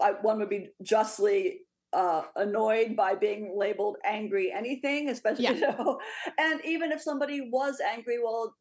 [0.00, 1.60] I, one would be justly
[1.92, 5.52] uh, annoyed by being labeled angry anything especially Yeah.
[5.54, 6.00] you know
[6.38, 8.54] and even if somebody was angry well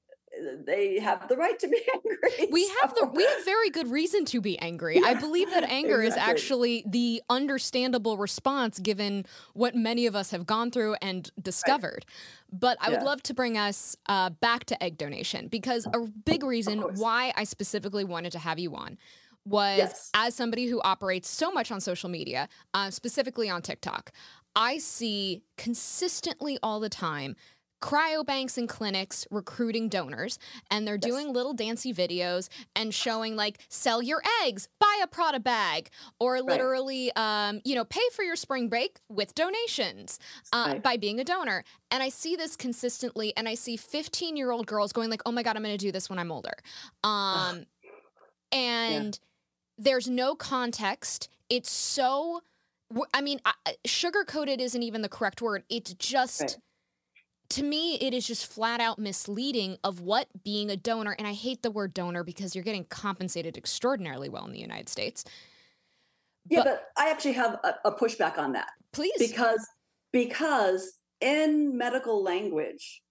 [0.66, 4.26] they have the right to be angry We have the we have very good reason
[4.26, 5.02] to be angry.
[5.04, 10.46] I believe that anger is actually the understandable response given what many of us have
[10.46, 12.06] gone through and discovered.
[12.52, 16.44] But I would love to bring us uh, back to egg donation because a big
[16.44, 18.98] reason why I specifically wanted to have you on
[19.46, 20.10] was Yes.
[20.14, 24.12] as somebody who operates so much on social media, uh, specifically on TikTok,
[24.56, 27.36] I see consistently all the time
[27.82, 30.38] cryobanks and clinics recruiting donors
[30.70, 31.04] and they're Yes.
[31.12, 35.90] doing little dancy videos and showing like sell your eggs buy a prada bag
[36.20, 40.20] or literally um, you know pay for your spring break with donations
[40.54, 40.84] uh, Right.
[40.84, 41.64] by being a donor.
[41.92, 45.32] And i see this consistently and i see 15 year old girls going like oh
[45.32, 46.54] my god i'm going to do this when i'm older.
[47.04, 47.66] Um,
[48.52, 49.20] and
[49.78, 51.30] there's no context.
[51.50, 52.42] It's so
[53.14, 53.40] i mean
[53.86, 55.64] sugar coated isn't even the correct word.
[55.70, 56.58] It's just Right.
[57.50, 61.34] To me it is just flat out misleading of what being a donor and i
[61.34, 65.24] hate the word donor because you're getting compensated extraordinarily well in the united states
[66.50, 69.68] Yeah, But- but, I actually have a, a pushback on that please because
[70.12, 73.02] because in medical language,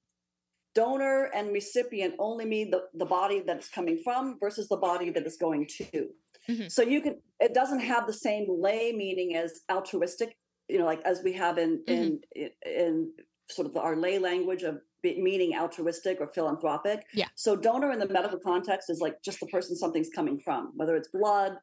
[0.75, 5.27] donor and recipient only mean the, the body that's coming from versus the body that
[5.27, 6.09] is going to.
[6.49, 6.71] Mhm.
[6.73, 10.37] So you can it doesn't have the same lay meaning as altruistic,
[10.69, 13.13] you know, like as we have in in in, in
[13.51, 17.07] sort of our lay language of meaning altruistic or philanthropic.
[17.15, 17.29] Yeah.
[17.35, 20.97] So donor in the medical context is like just the person something's coming from, whether
[20.97, 21.57] it's blood,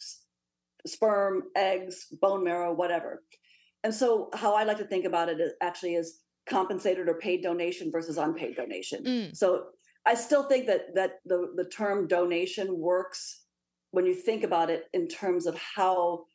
[0.00, 0.22] s-
[0.86, 3.22] sperm, eggs, bone marrow, whatever.
[3.82, 7.42] And so how I like to think about it is actually is compensated or paid
[7.42, 9.02] donation versus unpaid donation.
[9.04, 9.66] Mm, So
[10.06, 13.44] I still think that that the the term donation works
[13.92, 16.26] when you think about it in terms of how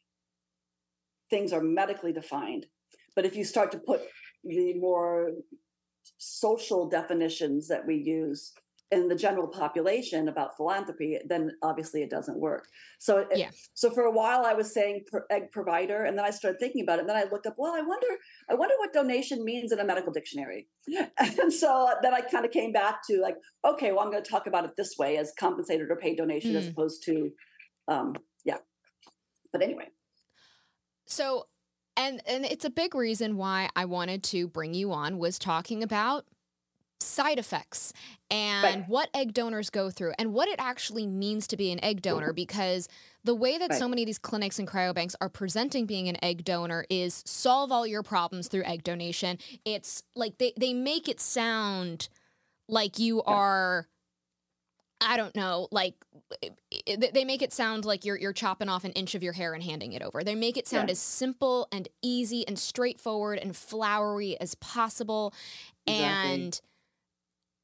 [1.29, 2.65] things are medically defined.
[3.15, 4.01] But if you start to put
[4.43, 5.31] the more
[6.17, 8.53] social definitions that we use
[8.91, 12.67] in the general population about philanthropy, then obviously it doesn't work.
[12.97, 13.51] So, Yeah.
[13.75, 16.97] so for a while I was saying egg provider, and then I started thinking about
[16.97, 17.01] it.
[17.01, 17.53] And then I looked up.
[17.59, 18.07] Well, I wonder,
[18.49, 20.67] I wonder what donation means in a medical dictionary.
[21.19, 24.29] And so then I kind of came back to like, okay, well, I'm going to
[24.29, 26.71] talk about it this way as compensated or paid donation as Mm.
[26.71, 27.31] opposed to,
[27.89, 28.57] um, yeah.
[29.53, 29.89] But anyway,
[31.05, 31.48] So,
[31.99, 35.83] and and it's a big reason why I wanted to bring you on was talking
[35.83, 36.25] about
[37.01, 37.93] side effects
[38.29, 38.89] and Right.
[38.89, 42.33] what egg donors go through and what it actually means to be an egg donor
[42.33, 42.89] because
[43.23, 46.43] the way that so many of these clinics and cryobanks are presenting being an egg
[46.43, 49.37] donor is solve all your problems through egg donation.
[49.63, 52.09] It's like they they make it sound
[52.67, 53.87] like you are
[55.01, 55.95] I don't know, like
[57.13, 59.63] they make it sound like you're you're chopping off an inch of your hair and
[59.63, 60.23] handing it over.
[60.23, 60.93] They make it sound Yeah.
[60.93, 65.33] as simple and easy and straightforward and flowery as possible,
[65.87, 66.33] Exactly.
[66.43, 66.61] and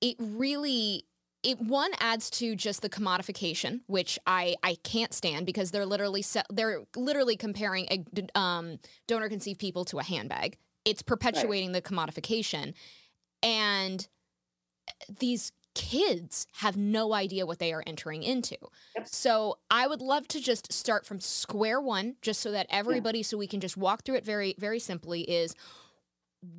[0.01, 1.05] it really
[1.43, 6.21] it one adds to just the commodification, which I I can't stand because they're literally
[6.21, 10.57] se- they're literally comparing a um, donor conceived people to a handbag.
[10.85, 12.73] It's perpetuating the commodification,
[13.43, 14.07] and
[15.19, 18.57] these kids have no idea what they are entering into.
[18.95, 19.07] Yep.
[19.07, 23.37] So I would love to just start from square one, just so that everybody, so
[23.37, 25.21] we can just walk through it very, very simply.
[25.21, 25.53] Is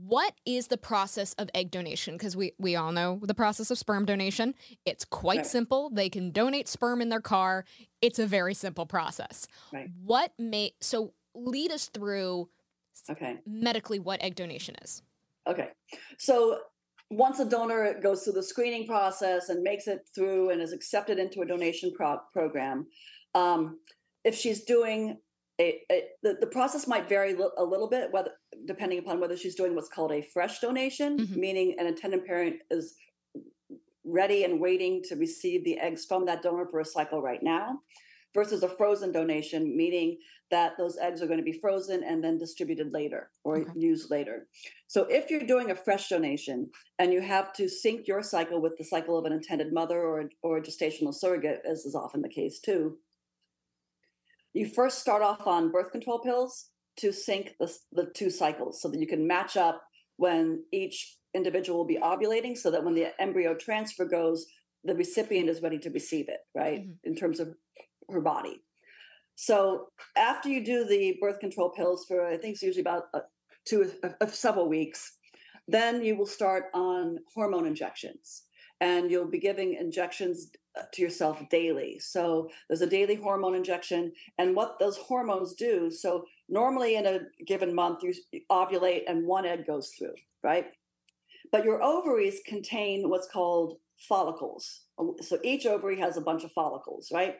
[0.03, 2.15] what is the process of egg donation?
[2.15, 4.55] Because we we all know the process of sperm donation.
[4.85, 5.47] It's quite Right.
[5.47, 5.91] simple.
[5.91, 7.65] They can donate sperm in their car.
[8.03, 9.47] It's a very simple process.
[9.73, 9.89] Right.
[10.03, 12.49] What may so lead us through
[13.09, 13.39] Okay.
[13.47, 15.03] medically what egg donation is?
[15.47, 15.69] Okay.
[16.19, 16.61] So
[17.11, 21.19] once a donor goes through the screening process and makes it through and is accepted
[21.19, 22.87] into a donation pro- program,
[23.35, 23.79] um,
[24.25, 25.19] if she's doing
[25.61, 28.31] a, a the, the process might vary li- a little bit, whether
[28.67, 31.37] depending upon whether she's doing what's called a fresh donation, Mhm.
[31.37, 32.95] meaning an intended parent is
[34.05, 37.81] ready and waiting to receive the eggs from that donor for a cycle right now,
[38.37, 40.19] versus a frozen donation, meaning
[40.51, 43.73] that those eggs are going to be frozen and then distributed later or Okay.
[43.75, 44.47] used later.
[44.87, 46.71] So if you're doing a fresh donation
[47.01, 50.31] and you have to sync your cycle with the cycle of an intended mother or,
[50.43, 52.99] or a gestational surrogate, as is often the case too,
[54.53, 58.89] you first start off on birth control pills to sync the, the two cycles so
[58.89, 59.83] that you can match up
[60.17, 64.47] when each individual will be ovulating so that when the embryo transfer goes,
[64.85, 66.81] the recipient is ready to receive it, right?
[66.89, 66.97] Mhm.
[67.05, 67.55] In terms of
[68.11, 68.63] her body.
[69.35, 73.21] So after you do the birth control pills for, I think it's usually about uh,
[73.67, 75.19] two, uh, uh, several weeks,
[75.69, 78.45] then you will start on hormone injections.
[78.81, 80.51] And you'll be giving injections
[80.93, 81.99] to yourself daily.
[81.99, 85.91] So there's a daily hormone injection, and what those hormones do.
[85.91, 88.13] So normally in a given month, you
[88.51, 90.67] ovulate and one egg goes through, right?
[91.53, 94.83] But your ovaries contain what's called follicles.
[95.23, 97.37] So each ovary has a bunch of follicles, right?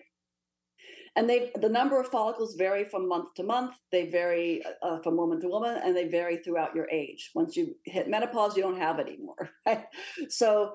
[1.17, 3.77] And they the number of follicles vary from month to month.
[3.91, 7.31] They vary uh, from woman to woman, and they vary throughout your age.
[7.35, 9.85] Once you hit menopause, you don't have anymore, right?
[10.29, 10.75] So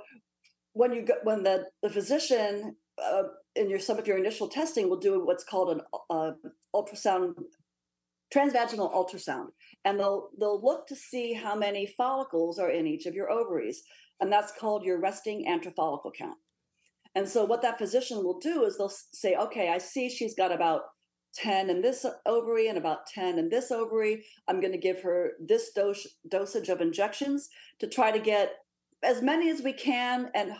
[0.73, 3.23] when you go, when the the physician uh,
[3.55, 6.31] in your some of your initial testing will do what's called an uh,
[6.75, 7.33] ultrasound
[8.33, 9.47] transvaginal ultrasound
[9.83, 13.83] and they'll they'll look to see how many follicles are in each of your ovaries
[14.21, 16.37] and that's called your resting antral follicle count
[17.15, 20.51] and so what that physician will do is they'll say okay i see she's got
[20.51, 20.81] about
[21.35, 24.25] 10 in this ovary and about 10 in this ovary.
[24.47, 28.55] I'm going to give her this dose dosage of injections to try to get
[29.03, 30.51] as many as we can and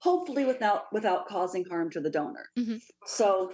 [0.00, 2.46] hopefully without without causing harm to the donor.
[2.58, 2.80] Mhm.
[3.06, 3.52] so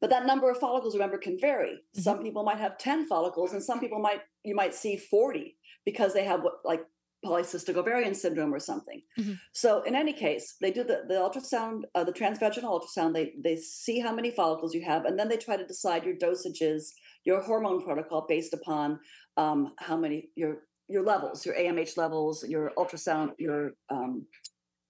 [0.00, 1.76] but that number of follicles remember can vary.
[1.92, 6.12] Some people might have 10 follicles and some people might you might see 40 because
[6.14, 6.84] they have what like
[7.24, 9.02] polycystic ovarian syndrome or something.
[9.18, 9.38] Mhm.
[9.52, 13.56] so in any case they do the, the ultrasound uh, the transvaginal ultrasound they they
[13.56, 16.82] see how many follicles you have and then they try to decide your dosages
[17.24, 18.98] your hormone protocol based upon
[19.36, 24.26] um, how many your your levels your amh levels your ultrasound your um,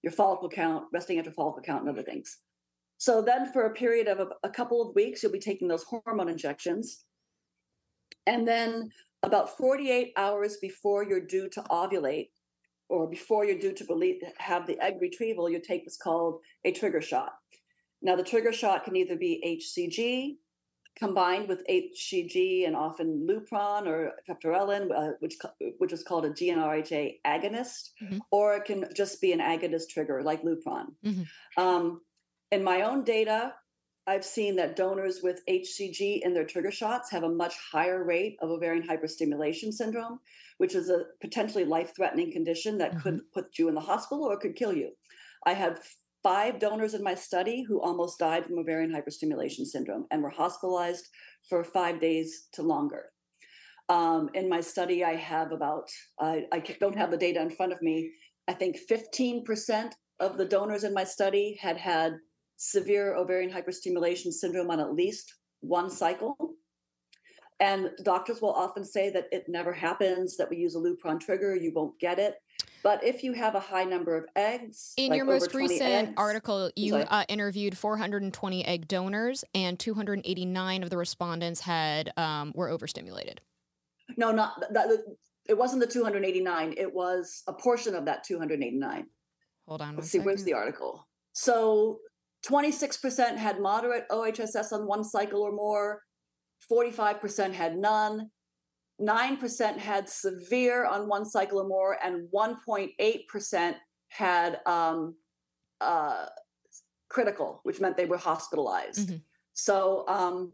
[0.03, 2.37] your follicle count resting antral follicle count and other things.
[2.97, 5.83] So then for a period of a, a couple of weeks you'll be taking those
[5.83, 7.03] hormone injections.
[8.25, 8.91] And then
[9.23, 12.29] about 48 hours before you're due to ovulate
[12.87, 16.71] or before you're due to belie- have the egg retrieval, you take what's called a
[16.71, 17.33] trigger shot.
[18.01, 20.37] Now, the trigger shot can either be HCG
[20.97, 25.35] combined with HCG and often Lupron or Triptorelin, uh, which
[25.77, 28.19] which is called a GnRHA agonist, Mhm.
[28.31, 30.95] or it can just be an agonist trigger like Lupron.
[31.05, 31.25] Mhm.
[31.57, 32.01] Um,
[32.51, 33.53] in my own data,
[34.07, 38.37] I've seen that donors with HCG in their trigger shots have a much higher rate
[38.41, 40.19] of ovarian hyperstimulation syndrome,
[40.57, 44.37] which is a potentially life threatening condition that could put you in the hospital or
[44.37, 44.91] could kill you.
[45.45, 45.79] I had
[46.23, 51.07] five donors in my study who almost died from ovarian hyperstimulation syndrome and were hospitalized
[51.47, 53.05] for five days to longer.
[53.87, 57.73] Um, in my study, I have about, I I don't have the data in front
[57.73, 58.11] of me.
[58.47, 62.17] I think 15% of the donors in my study had had
[62.69, 66.35] severe ovarian hyperstimulation syndrome on at least one cycle.
[67.61, 71.55] And doctors will often say that it never happens, that we use a Lupron trigger,
[71.55, 72.35] you won't get it.
[72.83, 76.13] But if you have a high number of eggs, In like your most recent eggs-
[76.15, 82.69] article, you uh, interviewed 420 egg donors, and 289 of the respondents had um, were
[82.69, 83.41] overstimulated.
[84.17, 84.87] no, not that.
[85.47, 86.75] It wasn't the 289.
[86.77, 89.07] It was a portion of that 289.
[89.67, 89.95] Hold on.
[89.95, 91.07] Let's see, where's the article?
[91.33, 91.99] So
[92.45, 96.01] 26% had moderate OHSS on one cycle or more,
[96.71, 98.29] 45% had none,
[99.01, 103.75] 9% had severe on one cycle or more, and 1.8%
[104.09, 105.15] had um,
[105.81, 106.25] uh,
[107.09, 109.09] critical, which meant they were hospitalized.
[109.09, 109.21] Mhm.
[109.53, 110.53] So, um,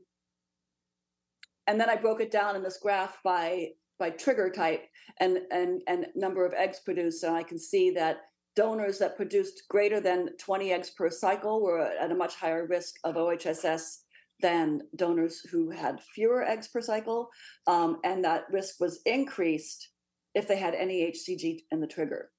[1.67, 4.85] and then I broke it down in this graph by by trigger type
[5.19, 8.17] and and and number of eggs produced, and I can see that
[8.55, 12.95] donors that produced greater than 20 eggs per cycle were at a much higher risk
[13.03, 13.99] of OHSS
[14.41, 17.29] than donors who had fewer eggs per cycle.
[17.67, 19.89] Um, and that risk was increased
[20.33, 22.31] if they had any HCG in the trigger.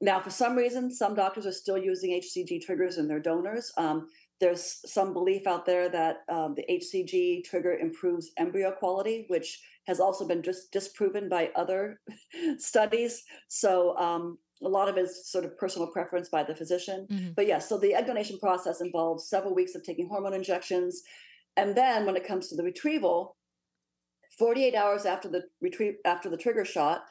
[0.00, 3.72] Now, for some reason, some doctors are still using HCG triggers in their donors.
[3.78, 4.08] Um,
[4.40, 9.98] there's some belief out there that um, the HCG trigger improves embryo quality, which has
[9.98, 12.00] also been just disproven by other
[12.58, 13.22] studies.
[13.48, 17.06] So um, a lot of it is sort of personal preference by the physician.
[17.10, 17.32] Mm-hmm.
[17.36, 21.02] But yes, yeah, so the egg donation process involves several weeks of taking hormone injections.
[21.56, 23.36] And then when it comes to the retrieval,
[24.38, 27.04] 48 hours after the retrieve after the trigger shot,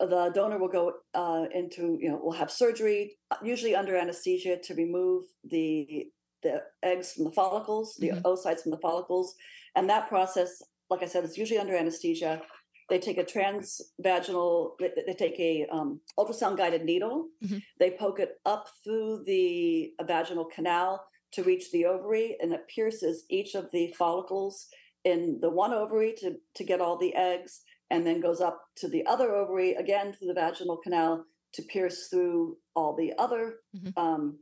[0.00, 4.74] the donor will go uh, into you know will have surgery usually under anesthesia to
[4.74, 6.06] remove the
[6.42, 8.26] the eggs from the follicles the mm-hmm.
[8.26, 9.34] oocytes from the follicles
[9.76, 12.42] and that process like i said is usually under anesthesia
[12.90, 17.58] they take a transvaginal they, they take a um, ultrasound guided needle mm-hmm.
[17.78, 23.24] they poke it up through the vaginal canal to reach the ovary and it pierces
[23.30, 24.68] each of the follicles
[25.04, 28.88] in the one ovary to to get all the eggs and then goes up to
[28.88, 33.98] the other ovary again through the vaginal canal to pierce through all the other mm-hmm.
[34.00, 34.38] um,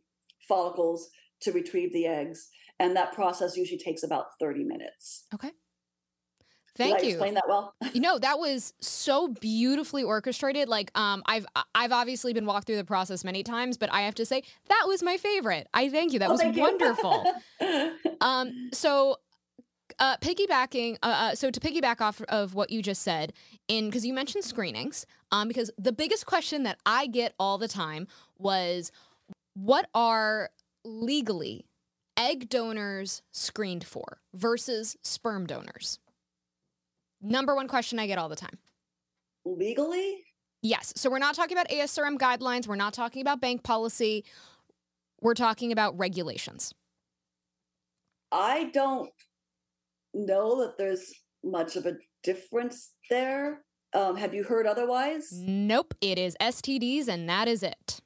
[0.48, 1.10] follicles
[1.42, 2.48] to retrieve the eggs.
[2.78, 5.26] And that process usually takes about 30 minutes.
[5.34, 5.50] Okay.
[6.74, 7.14] Thank Did I you.
[7.14, 7.74] Explain that well.
[7.92, 10.68] you know that was so beautifully orchestrated.
[10.68, 14.14] Like, um, I've I've obviously been walked through the process many times, but I have
[14.16, 15.68] to say that was my favorite.
[15.74, 16.18] I thank you.
[16.18, 17.24] That oh, was wonderful.
[18.20, 19.16] um, so
[19.98, 23.32] uh, piggybacking, uh, uh, so to piggyback off of what you just said,
[23.68, 27.68] in because you mentioned screenings, um, because the biggest question that I get all the
[27.68, 28.06] time
[28.38, 28.90] was,
[29.54, 30.50] what are
[30.84, 31.66] legally
[32.16, 35.98] egg donors screened for versus sperm donors?
[37.22, 38.58] Number one question I get all the time.
[39.44, 40.24] Legally?
[40.62, 40.92] Yes.
[40.96, 42.66] So we're not talking about ASRM guidelines.
[42.66, 44.24] We're not talking about bank policy.
[45.20, 46.74] We're talking about regulations.
[48.30, 49.10] I don't
[50.14, 51.12] know that there's
[51.44, 53.62] much of a difference there.
[53.94, 55.28] Um, have you heard otherwise?
[55.32, 55.94] Nope.
[56.00, 58.00] It is STDs, and that is it.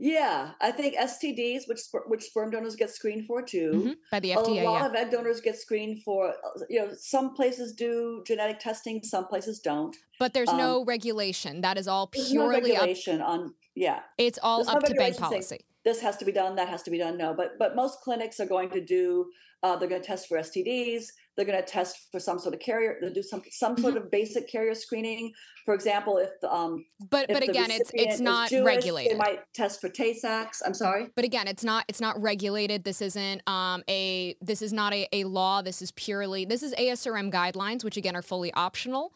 [0.00, 3.92] Yeah, I think STDs, which which sperm donors get screened for too, mm-hmm.
[4.12, 4.62] by the FDA.
[4.62, 4.86] A lot yeah.
[4.86, 6.34] of egg donors get screened for.
[6.68, 9.96] You know, some places do genetic testing, some places don't.
[10.20, 11.62] But there's um, no regulation.
[11.62, 13.54] That is all purely no regulation up, on.
[13.74, 15.60] Yeah, it's all there's up no to bank policy.
[15.84, 16.54] This has to be done.
[16.54, 17.18] That has to be done.
[17.18, 19.26] No, but but most clinics are going to do
[19.62, 21.06] uh, they're going to test for STDs.
[21.38, 22.98] They're going to test for some sort of carrier.
[23.00, 24.06] They'll do some some sort mm-hmm.
[24.06, 25.32] of basic carrier screening.
[25.64, 29.12] For example, if um, but if but again, it's it's not Jewish, regulated.
[29.12, 30.60] They might test for Tay Sachs.
[30.66, 31.06] I'm sorry.
[31.14, 32.82] But again, it's not it's not regulated.
[32.82, 35.62] This isn't um a this is not a, a law.
[35.62, 39.14] This is purely this is ASRM guidelines, which again are fully optional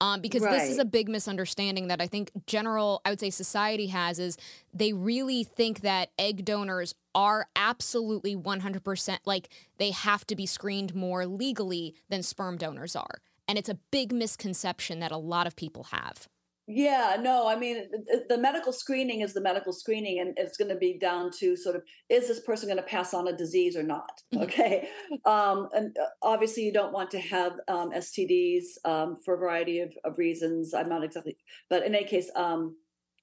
[0.00, 0.58] um, because right.
[0.58, 4.36] this is a big misunderstanding that I think general, I would say society has is
[4.72, 10.94] they really think that egg donors are absolutely 100% like they have to be screened
[10.94, 13.20] more legally than sperm donors are.
[13.46, 16.28] And it's a big misconception that a lot of people have.
[16.66, 17.90] Yeah, no, I mean,
[18.30, 21.76] the medical screening is the medical screening, and it's going to be down to sort
[21.76, 24.08] of is this person going to pass on a disease or not?
[24.32, 24.44] Mm-hmm.
[24.44, 24.88] Okay.
[25.26, 29.80] Um, and uh, obviously, you don't want to have um, STDs um, for a variety
[29.80, 30.72] of, of reasons.
[30.72, 31.36] I'm not exactly,
[31.68, 32.76] but in any case, um,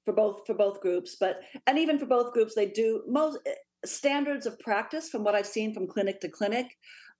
[0.05, 3.53] for both for both groups, but and even for both groups, they do most eh,
[3.85, 6.67] standards of practice from what I've seen from clinic to clinic.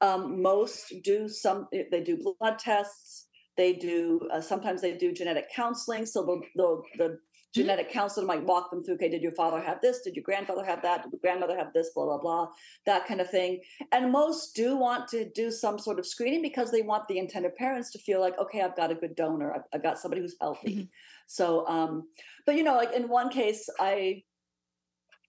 [0.02, 3.28] Um, most do some, eh, they do blood tests
[3.58, 6.06] they do uh, sometimes they do genetic counseling.
[6.06, 7.20] So the the, the
[7.54, 8.00] genetic mm-hmm.
[8.00, 8.96] counselor might walk them through.
[8.96, 10.02] Okay, did your father have this?
[10.02, 11.04] Did your grandfather have that?
[11.04, 11.90] Did your grandmother have this?
[11.94, 12.48] Blah blah blah,
[12.86, 13.62] that kind of thing.
[13.92, 17.56] And most do want to do some sort of screening because they want the intended
[17.56, 19.54] parents to feel like, okay, I've got a good donor.
[19.54, 20.76] I've, I've got somebody who's healthy.
[20.76, 20.84] Mm-hmm.
[21.28, 22.08] So, um,
[22.46, 24.24] but you know, like in one case, I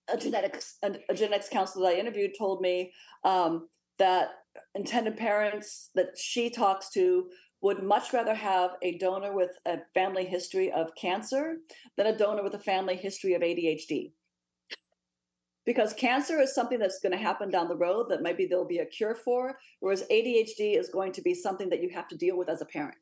[0.08, 2.92] a genetics a, a genetics counselor that I interviewed told me
[3.24, 3.68] um,
[3.98, 4.30] that
[4.74, 7.28] intended parents that she talks to
[7.62, 11.58] would much rather have a donor with a family history of cancer
[11.96, 14.12] than a donor with a family history of ADHD.
[15.64, 18.78] Because cancer is something that's going to happen down the road that maybe there'll be
[18.78, 22.36] a cure for, whereas ADHD is going to be something that you have to deal
[22.36, 22.96] with as a parent.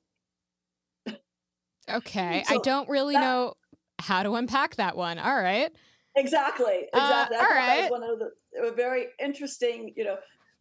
[1.89, 2.45] Okay.
[2.47, 3.55] so I don't really that, know
[3.99, 5.19] how to unpack that one.
[5.19, 5.73] All right.
[6.17, 6.87] Exactly.
[6.93, 7.37] Exactly.
[7.37, 7.91] Uh, all right.
[7.91, 10.17] one of the very interesting, you know,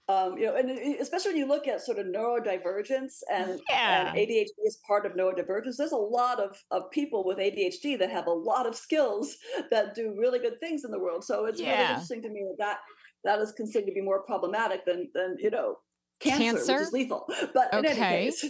[0.09, 4.09] um, you know, and especially when you look at sort of neurodivergence and, yeah.
[4.09, 8.09] and, ADHD is part of neurodivergence, there's a lot of, of people with ADHD that
[8.09, 9.37] have a lot of skills
[9.71, 11.23] that do really good things in the world.
[11.23, 11.71] So it's yeah.
[11.71, 12.79] really interesting to me that, that
[13.23, 15.75] that is considered to be more problematic than than you know
[16.19, 16.73] cancer, cancer?
[16.73, 17.25] which is lethal.
[17.53, 17.79] But okay.
[17.79, 18.45] in any case,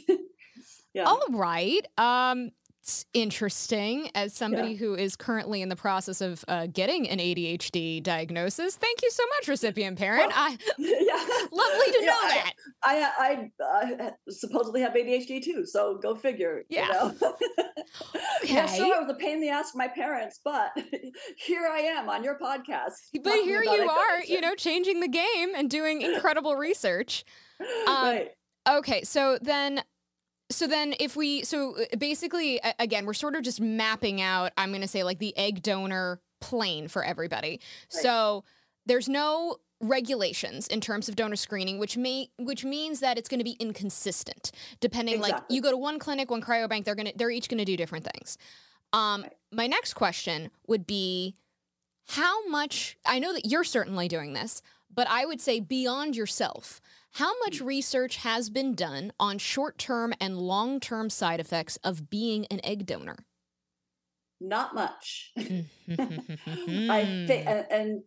[0.94, 1.04] yeah.
[1.04, 1.86] All right.
[1.98, 2.52] Um,
[2.82, 4.10] That's interesting.
[4.16, 4.78] As somebody yeah.
[4.78, 9.24] who is currently in the process of uh, getting an ADHD diagnosis, thank you so
[9.38, 10.28] much, recipient parent.
[10.28, 11.48] Well, I yeah.
[11.52, 12.54] lovely to yeah, know that.
[12.82, 16.64] I, I, I, supposedly have ADHD too, so go figure.
[16.70, 16.88] Yeah.
[16.88, 17.16] You know?
[18.44, 18.54] okay.
[18.54, 20.72] Yeah, sure, it was a pain in the ass for my parents, but
[21.38, 22.94] here I am on your podcast.
[23.24, 27.26] But here you are, you know, changing the game and doing incredible research.
[27.88, 28.30] Um, right.
[28.68, 29.82] Okay, so then
[30.52, 34.70] so then if we so uh, basically again we're sort of just mapping out i'm
[34.70, 38.04] going to say like the egg donor plane for everybody right.
[38.04, 38.44] so
[38.86, 43.40] there's no regulations in terms of donor screening which may which means that it's going
[43.40, 45.34] to be inconsistent depending exactly.
[45.34, 47.66] like you go to one clinic one cryobank they're going to they're each going to
[47.66, 48.38] do different things
[48.92, 49.34] um right.
[49.52, 51.36] my next question would be
[52.10, 54.62] how much i know that you're certainly doing this
[54.94, 56.82] but i would say beyond yourself
[57.14, 62.10] how much research has been done on short term and long term side effects of
[62.10, 63.26] being an egg donor?
[64.40, 65.32] Not much.
[65.38, 68.04] I think, and, and,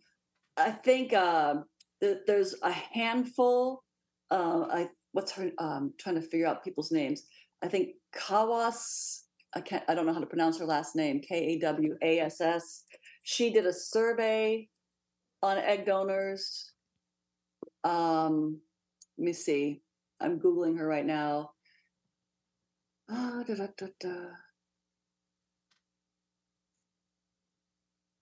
[0.55, 1.55] I think uh,
[2.01, 3.83] th- there's a handful.
[4.31, 5.51] Uh, I what's her?
[5.57, 7.23] Um, trying to figure out people's names.
[7.61, 9.21] I think Kawwass.
[9.55, 9.83] I can't.
[9.87, 11.19] I don't know how to pronounce her last name.
[11.19, 12.83] K a w a s s.
[13.23, 14.69] She did a survey
[15.43, 16.72] on egg donors.
[17.83, 18.61] Um,
[19.17, 19.81] let me see.
[20.19, 21.51] I'm Googling her right now.
[23.09, 24.09] Ah, da, da, da,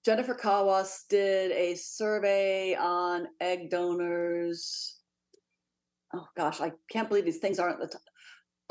[0.03, 4.99] Jennifer Kawwass did a survey on egg donors.
[6.14, 7.97] Oh gosh, I can't believe these things aren't the t-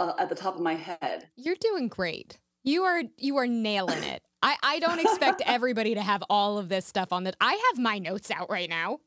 [0.00, 1.28] uh, at the top of my head.
[1.36, 2.38] You're doing great.
[2.64, 4.22] You are you are nailing it.
[4.42, 7.36] I I don't expect everybody to have all of this stuff on that.
[7.40, 8.98] I have my notes out right now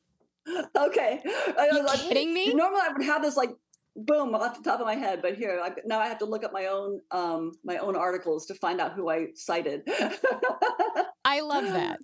[0.77, 1.21] okay.
[1.57, 2.53] Are you like, kidding me?
[2.53, 3.51] Normally I would have this like
[3.95, 6.43] boom off the top of my head, but here I, now I have to look
[6.43, 9.83] up my own um, my own articles to find out who I cited.
[11.25, 11.99] I love that.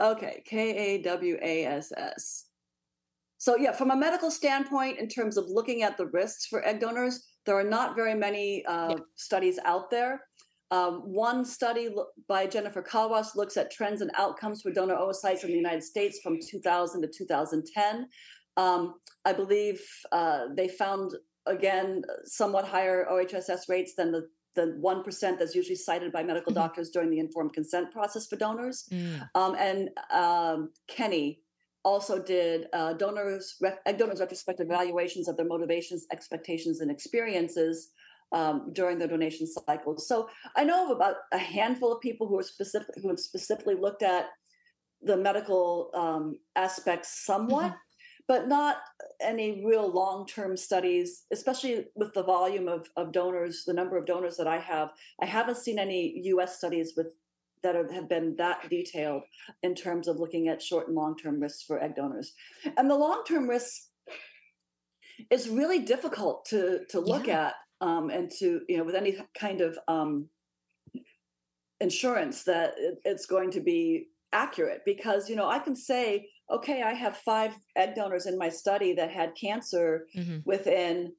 [0.00, 2.46] Okay, K A W A S S.
[3.38, 6.80] So yeah, from a medical standpoint, in terms of looking at the risks for egg
[6.80, 8.96] donors, there are not very many uh, yeah.
[9.16, 10.22] studies out there.
[10.74, 11.88] Um, one study
[12.26, 16.18] by Jennifer Kawwass looks at trends and outcomes for donor oocytes in the United States
[16.20, 18.08] from 2000 to 2010.
[18.56, 18.94] Um,
[19.24, 21.12] I believe uh, they found,
[21.46, 26.62] again, somewhat higher OHSS rates than the the 1% that's usually cited by medical mm-hmm.
[26.62, 28.88] doctors during the informed consent process for donors.
[28.92, 29.28] Mm.
[29.34, 31.40] Um, and um, Kenney
[31.82, 33.60] also did uh, donors,
[33.98, 37.90] donors retrospective evaluations of their motivations, expectations, and experiences
[38.32, 39.98] um, during the donation cycle.
[39.98, 43.74] So I know of about a handful of people who are specific who have specifically
[43.74, 44.26] looked at
[45.02, 48.24] the medical um, aspects somewhat, mm-hmm.
[48.26, 48.78] but not
[49.20, 54.36] any real long-term studies, especially with the volume of, of donors, the number of donors
[54.36, 54.90] that I have.
[55.20, 56.56] I haven't seen any U.S.
[56.56, 57.14] studies with
[57.62, 59.22] that have been that detailed
[59.62, 62.32] in terms of looking at short and long-term risks for egg donors,
[62.76, 63.88] and the long-term risks
[65.30, 67.46] is really difficult to to look yeah.
[67.46, 67.54] at
[67.84, 70.28] um, and to you know with any kind of um,
[71.80, 76.82] insurance that it, it's going to be accurate because you know i can say okay
[76.82, 80.38] i have five egg donors in my study that had cancer mm-hmm.
[80.44, 81.12] within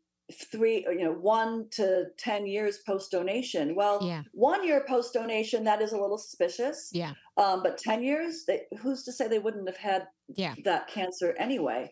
[0.52, 4.24] three you know one to ten years post donation well yeah.
[4.34, 8.62] one year post donation that is a little suspicious yeah um, but 10 years they,
[8.80, 10.56] who's to say they wouldn't have had yeah.
[10.64, 11.90] that cancer anyway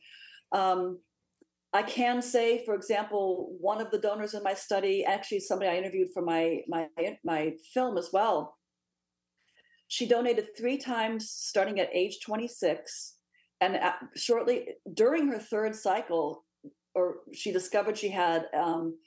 [0.51, 0.99] um,
[1.73, 5.77] I can say, for example, one of the donors in my study, actually somebody I
[5.77, 6.87] interviewed for my my
[7.23, 8.57] my film as well.
[9.87, 13.15] She donated three times, starting at age 26,
[13.61, 13.79] and
[14.15, 16.45] shortly during her third cycle,
[16.95, 18.97] or she discovered she had um,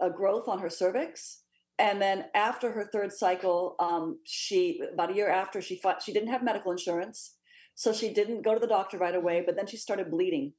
[0.00, 1.42] a growth on her cervix.
[1.78, 6.12] And then after her third cycle, um, she about a year after she fought, she
[6.12, 7.35] didn't have medical insurance.
[7.76, 10.54] So she didn't go to the doctor right away, but then she started bleeding.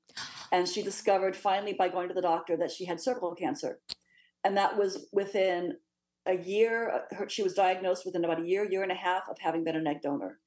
[0.52, 3.80] And she discovered finally by going to the doctor that she had cervical cancer.
[4.44, 5.74] And that was within
[6.28, 7.02] a year.
[7.28, 9.88] She was diagnosed within about a year, year and a half of having been an
[9.88, 10.38] egg donor.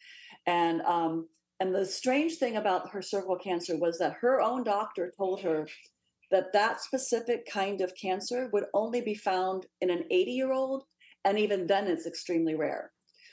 [0.46, 5.12] And um, and the strange thing about her cervical cancer was that her own doctor
[5.14, 5.68] told her
[6.30, 10.84] that that specific kind of cancer would only be found in an 80 year old,
[11.24, 12.92] and even then it's extremely rare.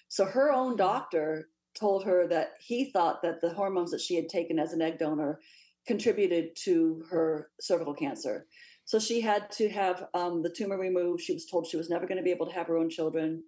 [0.09, 1.49] So her own doctor
[1.80, 4.97] told her that he thought that the hormones that she had taken as an egg
[4.97, 5.39] donor
[5.86, 8.45] contributed to her cervical cancer.
[8.86, 11.21] So she had to have um, the tumor removed.
[11.21, 13.43] She was told she was never going to be able to have her own children,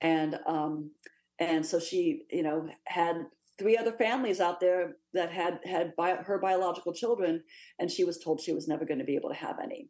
[0.00, 0.90] and um,
[1.38, 3.26] and so she, you know, had
[3.58, 7.42] three other families out there that had had bi- her biological children,
[7.78, 9.88] and she was told she was never going to be able to have any.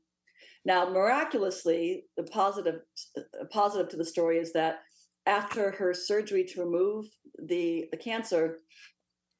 [0.64, 2.80] Now, miraculously, the positive
[3.50, 4.80] positive to the story is that
[5.26, 7.06] after her surgery to remove
[7.38, 8.58] the the cancer,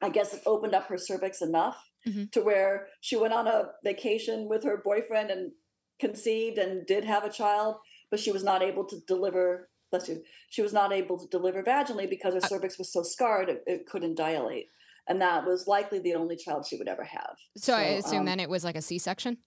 [0.00, 1.76] I guess it opened up her cervix enough
[2.06, 2.24] mm-hmm.
[2.32, 5.52] to where she went on a vacation with her boyfriend and
[6.00, 7.76] conceived and did have a child,
[8.10, 9.68] but she was not able to deliver.
[9.90, 10.22] Bless you.
[10.50, 13.86] She was not able to deliver vaginally because her cervix was so scarred it, it
[13.86, 14.66] couldn't dilate,
[15.08, 17.34] and that was likely the only child she would ever have.
[17.58, 19.38] So, so I assume um, then it was like a C section.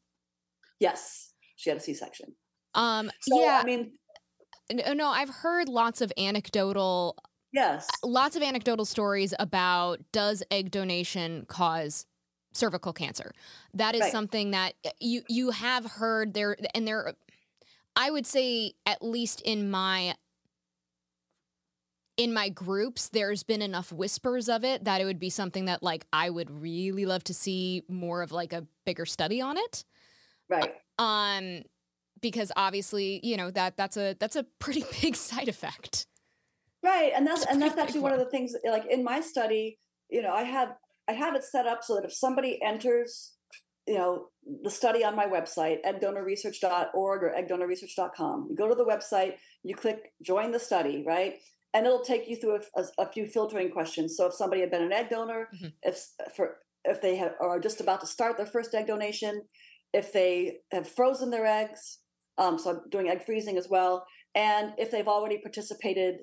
[0.80, 2.36] Yes, she had a C section.
[2.76, 3.10] Um.
[3.22, 3.60] So, yeah.
[3.62, 3.94] I mean,
[4.72, 7.18] no, I've heard lots of anecdotal
[7.56, 7.88] Yes.
[8.04, 12.06] Lots of anecdotal stories about does egg donation cause
[12.54, 13.32] cervical cancer.
[13.74, 14.12] That is right.
[14.12, 17.14] something that you you have heard there and there
[17.96, 20.16] I would say at least in my
[22.18, 25.82] in my groups there's been enough whispers of it that it would be something that
[25.82, 29.86] like I would really love to see more of like a bigger study on it.
[30.50, 30.76] Right.
[31.00, 31.64] Um
[32.22, 36.08] because obviously, you know, that that's a that's a pretty big side effect.
[36.84, 37.12] Right.
[37.16, 40.32] And that's and that's actually one of the things like in my study, you know,
[40.32, 40.76] I have
[41.10, 43.34] I have it set up so that if somebody enters,
[43.88, 44.28] you know,
[44.64, 50.14] the study on my website, eggdonorresearch.org or eggdonorresearch.com, you go to the website, you click
[50.22, 51.36] join the study, right?
[51.74, 54.16] And it'll take you through a, a, a few filtering questions.
[54.16, 55.68] So if somebody had been an egg donor, mm-hmm.
[55.82, 56.06] if
[56.36, 59.42] for if they have, are just about to start their first egg donation,
[59.92, 61.98] if they have frozen their eggs,
[62.38, 66.20] um, so I'm doing egg freezing as well, and if they've already participated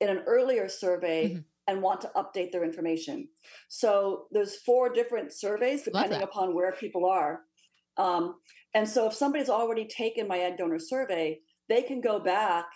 [0.00, 3.28] in an earlier survey mm-hmm and want to update their information.
[3.68, 7.40] So there's four different surveys depending upon where people are.
[7.96, 8.36] Um,
[8.74, 11.38] and so if somebody's already taken my egg donor survey,
[11.68, 12.66] they can go back,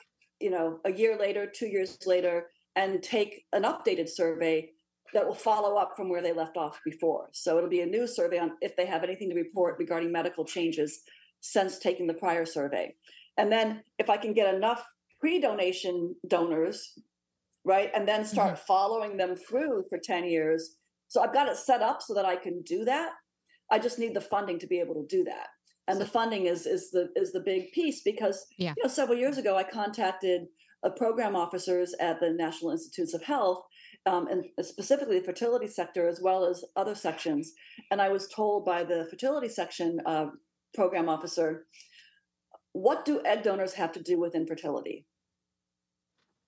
[0.41, 4.71] you know, a year later, two years later, and take an updated survey
[5.15, 7.29] that will follow up from where they left off before.
[7.33, 10.45] So it'll be a new survey on if they have anything to report regarding medical
[10.45, 11.03] changes
[11.53, 12.95] since taking the prior survey.
[13.37, 14.85] And then if I can get enough
[15.21, 16.93] pre-donation donors
[17.67, 17.91] right?
[17.95, 18.65] And then start mm-hmm.
[18.65, 20.77] following them through for 10 years.
[21.09, 23.11] So I've got it set up so that I can do that.
[23.71, 25.49] I just need the funding to be able to do that.
[25.89, 28.75] And the funding is is the is the big piece because yeah.
[28.77, 30.43] you know several years ago I contacted
[30.85, 33.63] a program officers at the National Institutes of Health
[34.05, 37.53] um, and specifically the fertility sector as well as other sections.
[37.91, 40.27] And I was told by the fertility section uh,
[40.75, 41.67] program officer,
[42.73, 45.07] what do egg donors have to do with infertility?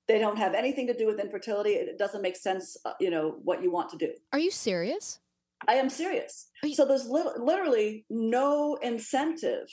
[0.08, 1.72] they don't have anything to do with infertility.
[1.72, 4.12] It doesn't make sense uh, you know what you want to do.
[4.32, 5.20] Are you serious?
[5.68, 6.48] I am serious.
[6.62, 9.68] You- so there's li- literally no incentive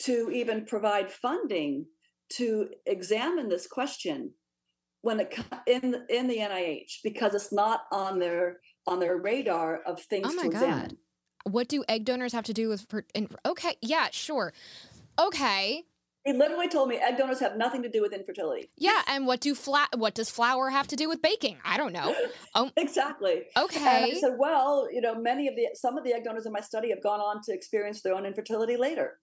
[0.00, 1.86] to even provide funding
[2.30, 4.32] to examine this question
[5.02, 8.58] when it in in the NIH because it's not on their
[8.88, 10.98] on their radar of things oh my to examine.
[11.44, 14.52] What do egg donors have to do with for, in, okay, yeah, sure.
[15.18, 15.84] Okay.
[16.24, 18.70] He literally told me egg donors have nothing to do with infertility.
[18.76, 21.58] Yeah, and what do fla- what does flour have to do with baking?
[21.64, 22.14] I don't know.
[22.54, 23.44] Oh, exactly.
[23.56, 23.78] Okay.
[23.78, 26.52] And I said, well, you know, many of the some of the egg donors in
[26.52, 29.18] my study have gone on to experience their own infertility later.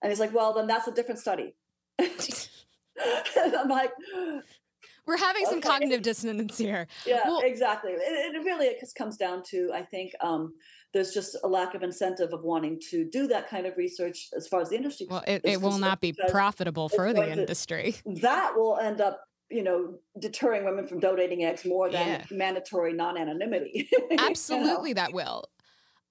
[0.00, 1.56] And he's like, well, then that's a different study.
[1.98, 3.90] I'm like,
[5.06, 5.68] we're having some okay.
[5.68, 6.86] cognitive dissonance here.
[7.04, 7.92] Yeah, well, exactly.
[7.92, 10.54] It, it really it just comes down to, I think, um,
[10.94, 14.48] there's just a lack of incentive of wanting to do that kind of research as
[14.48, 15.06] far as the industry.
[15.08, 17.96] Well, it, it will not be profitable for the industry.
[18.04, 19.20] To, that will end up
[19.50, 22.24] you know deterring women from donating eggs more than yeah.
[22.30, 25.02] mandatory non-anonymity absolutely you know?
[25.02, 25.44] that will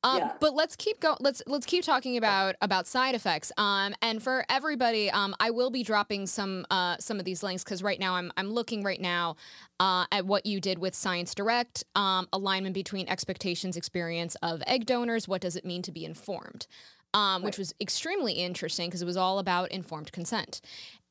[0.03, 0.31] um, yeah.
[0.39, 1.17] But let's keep going.
[1.19, 3.51] Let's let's keep talking about about side effects.
[3.57, 7.63] Um, and for everybody, um, I will be dropping some uh, some of these links
[7.63, 9.37] because right now I'm I'm looking right now
[9.79, 14.85] uh, at what you did with Science Direct, um, alignment between expectations, experience of egg
[14.85, 15.27] donors.
[15.27, 16.67] What does it mean to be informed?
[17.13, 20.61] Um, which was extremely interesting because it was all about informed consent.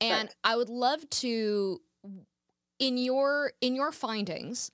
[0.01, 0.37] And right.
[0.45, 1.81] I would love to,
[2.79, 4.71] in your in your findings,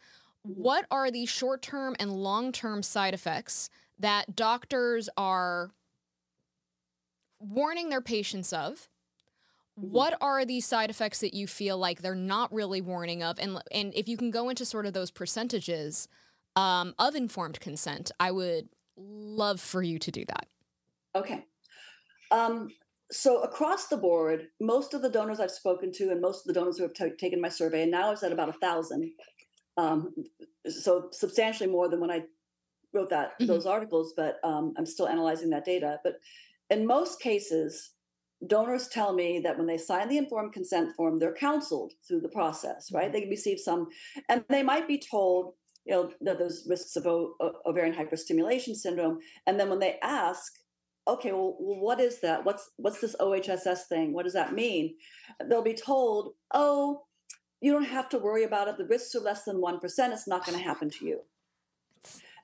[0.47, 0.61] mm-hmm.
[0.61, 3.71] what are the short term and long term side effects?
[4.03, 5.71] That doctors are
[7.41, 8.89] warning their patients of.
[9.81, 9.91] Mm-hmm.
[9.91, 13.39] what are the side effects that you feel like they're not really warning of?
[13.39, 16.09] And and if you can go into sort of those percentages
[16.57, 20.47] um, of informed consent i would love for you to do that.
[21.15, 21.47] Okay.
[22.31, 22.69] Um,
[23.11, 26.59] so across the board most of the donors i've spoken to and most of the
[26.59, 29.11] donors who have t- taken my survey and now it's at about a thousand
[29.77, 30.15] um,
[30.67, 32.23] so substantially more than when i
[32.93, 33.47] wrote that mm-hmm.
[33.47, 35.99] those articles, but um, I'm still analyzing that data.
[36.05, 36.15] But
[36.71, 37.91] in most cases,
[38.47, 42.29] donors tell me that when they sign the informed consent form, they're counseled through the
[42.29, 43.13] process, right?
[43.13, 43.21] Mm-hmm.
[43.21, 43.89] They receive some,
[44.29, 47.35] and they might be told, you know, that there's risks of o-
[47.67, 49.19] ovarian hyperstimulation syndrome.
[49.47, 50.53] And then when they ask,
[51.09, 52.45] okay, well, what is that?
[52.45, 54.13] What's what's this OHSS thing?
[54.13, 54.95] What does that mean?
[55.49, 57.03] They'll be told, oh,
[57.61, 58.79] you don't have to worry about it.
[58.79, 60.13] The risks are less than one percent.
[60.13, 61.21] It's not going to happen to you.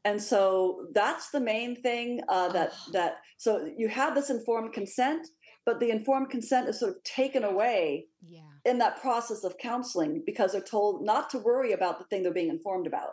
[0.09, 5.29] And so that's the main thing uh, that that so you have this informed consent,
[5.67, 8.41] but the informed consent is sort of taken away Yeah.
[8.65, 12.33] in that process of counseling because they're told not to worry about the thing they're
[12.43, 13.13] being informed about.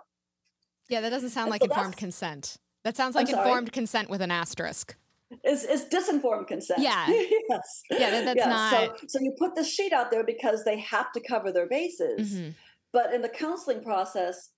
[0.89, 2.57] Yeah, that doesn't sound And like so informed consent.
[2.85, 4.95] That sounds like informed consent with an asterisk.
[5.43, 6.79] Is is disinformed consent?
[6.81, 7.05] Yeah.
[7.49, 7.65] yes.
[7.89, 8.71] Yeah, that- that's Yeah, not-
[9.01, 12.19] So, so you put this sheet out there because they have to cover their bases.
[12.35, 12.53] Mhm.
[12.93, 14.51] But in the counseling process,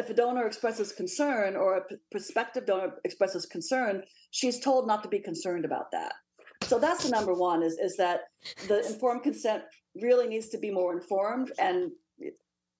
[0.00, 5.08] if a donor expresses concern or a prospective donor expresses concern, she's told not to
[5.08, 6.14] be concerned about that.
[6.62, 8.20] So that's the number one is is that
[8.68, 9.62] the informed consent
[9.94, 11.92] really needs to be more informed and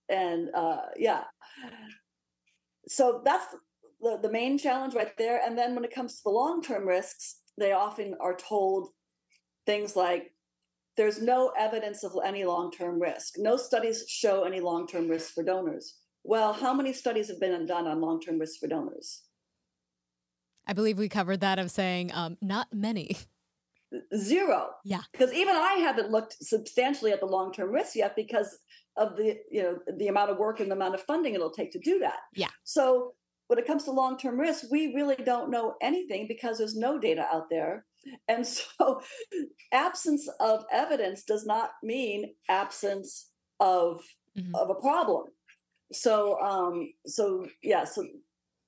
[0.08, 1.24] and uh, yeah.
[2.88, 3.46] So that's
[4.00, 5.40] the, the main challenge right there.
[5.44, 8.88] And then when it comes to the long term risks, they often are told
[9.66, 10.32] things like
[10.96, 13.34] there's no evidence of any long term risk.
[13.38, 15.99] No studies show any long term risk for donors.
[16.22, 19.22] Well, how many studies have been done on long term risks for donors?
[20.66, 23.16] I believe we covered that of saying um, not many.
[24.16, 24.68] Zero.
[24.84, 25.00] Yeah.
[25.10, 28.58] Because even I haven't looked substantially at the long term risks yet because
[28.96, 31.72] of the you know the amount of work and the amount of funding it'll take
[31.72, 32.20] to do that.
[32.34, 32.50] Yeah.
[32.62, 33.14] So
[33.48, 36.98] when it comes to long term risks, we really don't know anything because there's no
[37.00, 37.84] data out there.
[38.28, 39.00] And so
[39.72, 44.02] absence of evidence does not mean absence of
[44.38, 44.54] Mhm.
[44.54, 45.24] of a problem.
[45.92, 48.06] So um so yeah, so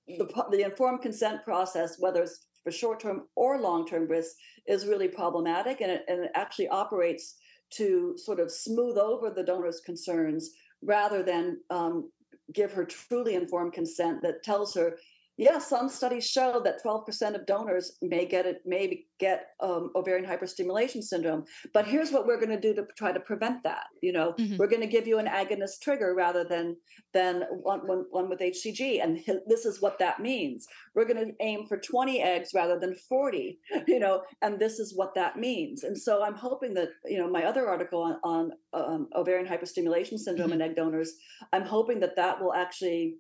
[0.07, 4.35] the the informed consent process, whether it's for short term or long term risks,
[4.67, 7.37] is really problematic, and it, and it actually operates
[7.71, 10.51] to sort of smooth over the donor's concerns
[10.83, 12.11] rather than um,
[12.53, 14.97] give her truly informed consent that tells her,
[15.43, 20.25] yes, some studies show that 12% of donors may get it, may get um, ovarian
[20.29, 21.45] hyperstimulation syndrome.
[21.75, 23.85] But here's what we're going to do to try to prevent that.
[24.03, 24.59] You know, Mhm.
[24.59, 26.77] we're going to give you an agonist trigger rather than
[27.13, 30.67] than one, one, one with HCG, and this is what that means.
[30.95, 33.59] We're going to aim for 20 eggs rather than 40.
[33.89, 35.85] You know, and this is what that means.
[35.85, 40.19] And so I'm hoping that you know my other article on, on um, ovarian hyperstimulation
[40.19, 40.53] syndrome Mhm.
[40.55, 41.11] and egg donors.
[41.53, 43.17] I'm hoping that that will actually.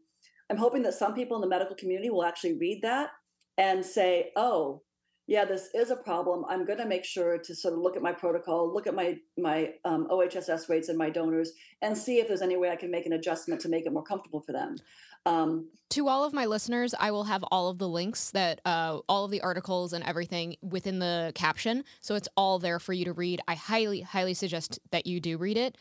[0.53, 3.09] I'm hoping that some people in the medical community will actually read that
[3.57, 4.83] and say, "Oh,
[5.27, 6.45] yeah, this is a problem.
[6.47, 9.17] I'm going to make sure to sort of look at my protocol, look at my
[9.39, 12.91] my um, OHSS rates and my donors, and see if there's any way I can
[12.91, 14.77] make an adjustment to make it more comfortable for them."
[15.25, 18.99] Um, To all of my listeners, I will have all of the links that uh,
[19.09, 23.07] all of the articles and everything within the caption, so it's all there for you
[23.07, 23.41] to read.
[23.49, 25.79] I highly, highly suggest that you do read it.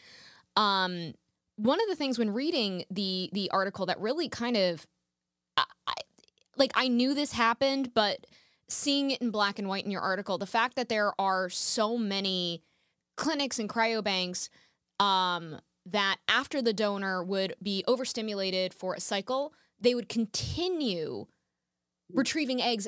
[0.55, 1.13] Um,
[1.55, 4.85] one of the things when reading the the article that really kind of,
[5.57, 5.93] I, I,
[6.57, 8.25] like, I knew this happened, but
[8.67, 11.97] seeing it in black and white in your article, the fact that there are so
[11.97, 12.63] many
[13.17, 14.49] clinics and cryobanks
[14.99, 21.25] um, that after the donor would be overstimulated for a cycle, they would continue
[22.13, 22.87] retrieving eggs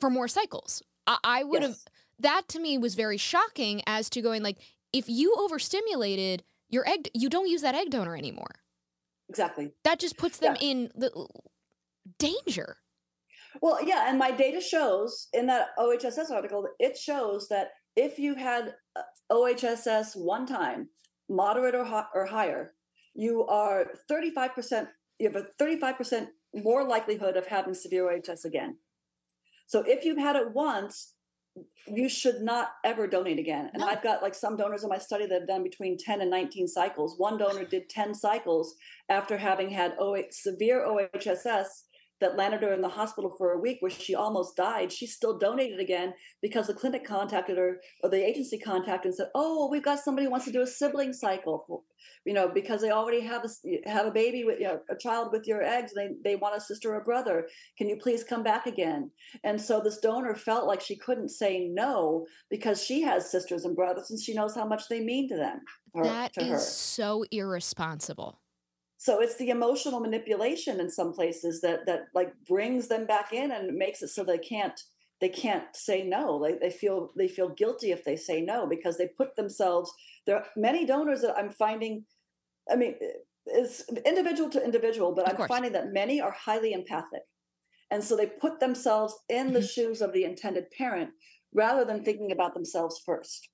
[0.00, 0.82] for more cycles.
[1.06, 1.78] I, I would have
[2.18, 4.58] that to me was very shocking as to going like
[4.92, 6.42] if you overstimulated
[6.76, 8.54] your egg, you don't use that egg donor anymore.
[9.28, 9.72] exactly.
[9.82, 11.10] That just puts them in the
[12.18, 12.76] danger.
[13.62, 18.34] Well, yeah, and my data shows in that OHSS article, it shows that if you
[18.34, 19.02] had uh,
[19.32, 20.90] OHSS one time,
[21.28, 22.74] moderate or, or higher,
[23.14, 24.86] you are 35%,
[25.18, 28.76] you have a 35% more likelihood of having severe OHS again.
[29.66, 31.14] So if you've had it once,
[31.86, 33.70] you should not ever donate again.
[33.72, 33.86] And No.
[33.88, 36.66] I've got like some donors in my study that have done between 10 and 19
[36.68, 37.18] cycles.
[37.18, 38.74] One donor did 10 cycles
[39.08, 41.85] after having had OH, severe OHSS
[42.20, 44.90] that landed her in the hospital for a week where she almost died.
[44.90, 49.30] She still donated again because the clinic contacted her or the agency contacted and said,
[49.34, 51.84] "Oh, we've got somebody who wants to do a sibling cycle,
[52.24, 55.30] you know, because they already have a have a baby with you know, a child
[55.32, 55.92] with your eggs.
[55.94, 57.48] And they they want a sister or brother.
[57.76, 59.10] Can you please come back again?"
[59.44, 63.76] And so this donor felt like she couldn't say no because she has sisters and
[63.76, 65.60] brothers and she knows how much they mean to them.
[65.92, 68.40] Or That to is so irresponsible.
[69.06, 73.52] So it's the emotional manipulation in some places that that like brings them back in
[73.52, 74.80] and makes it so they can't
[75.20, 78.98] they can't say no they, they feel they feel guilty if they say no because
[78.98, 79.92] they put themselves
[80.26, 82.04] there are many donors that i'm finding
[82.70, 82.96] i mean
[83.46, 87.22] it's individual to individual but i'm finding that many are highly empathic
[87.92, 89.70] and so they put themselves in the Mhm.
[89.74, 91.10] shoes of the intended parent
[91.54, 93.50] rather than thinking about themselves first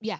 [0.00, 0.18] Yeah.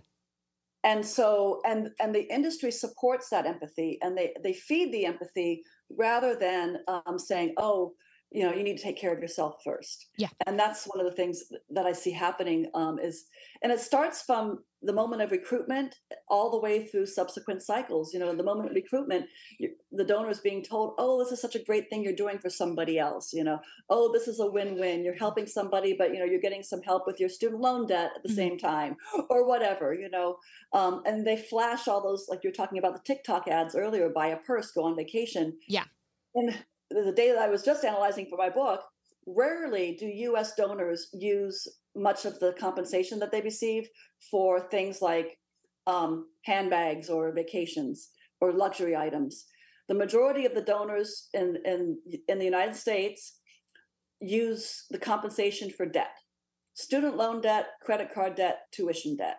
[0.85, 5.63] And so and and the industry supports that empathy and they they feed the empathy
[5.91, 7.93] rather than um, saying oh
[8.35, 10.09] you know you need to take care of yourself first.
[10.19, 10.29] Yeah.
[10.47, 13.27] And that's one of the things that i see happening um, is
[13.63, 15.95] and it starts from the moment of recruitment
[16.29, 19.27] all the way through subsequent cycles you know the moment of recruitment
[19.93, 22.51] the donor is being told oh this is such a great thing you're doing for
[22.51, 23.61] somebody else you know.
[23.89, 27.07] Oh this is a win-win you're helping somebody but you know you're getting some help
[27.07, 28.37] with your student loan debt at the mm-hmm.
[28.37, 28.97] same time
[29.31, 30.39] or whatever you know.
[30.73, 34.29] Um, and they flash all those like you're talking about the tiktok ads earlier buy
[34.29, 35.57] a purse go on vacation.
[35.69, 35.85] Yeah.
[36.35, 36.65] And
[37.03, 38.81] the data I was just analyzing for my book,
[39.27, 41.67] rarely do US donors use
[41.97, 43.89] much of the compensation that they receive
[44.31, 45.39] for things like
[45.87, 49.47] um, handbags or vacations or luxury items.
[49.89, 53.39] The majority of the donors in, in, in the United States
[54.21, 56.15] use the compensation for debt
[56.75, 59.39] student loan debt, credit card debt, tuition debt.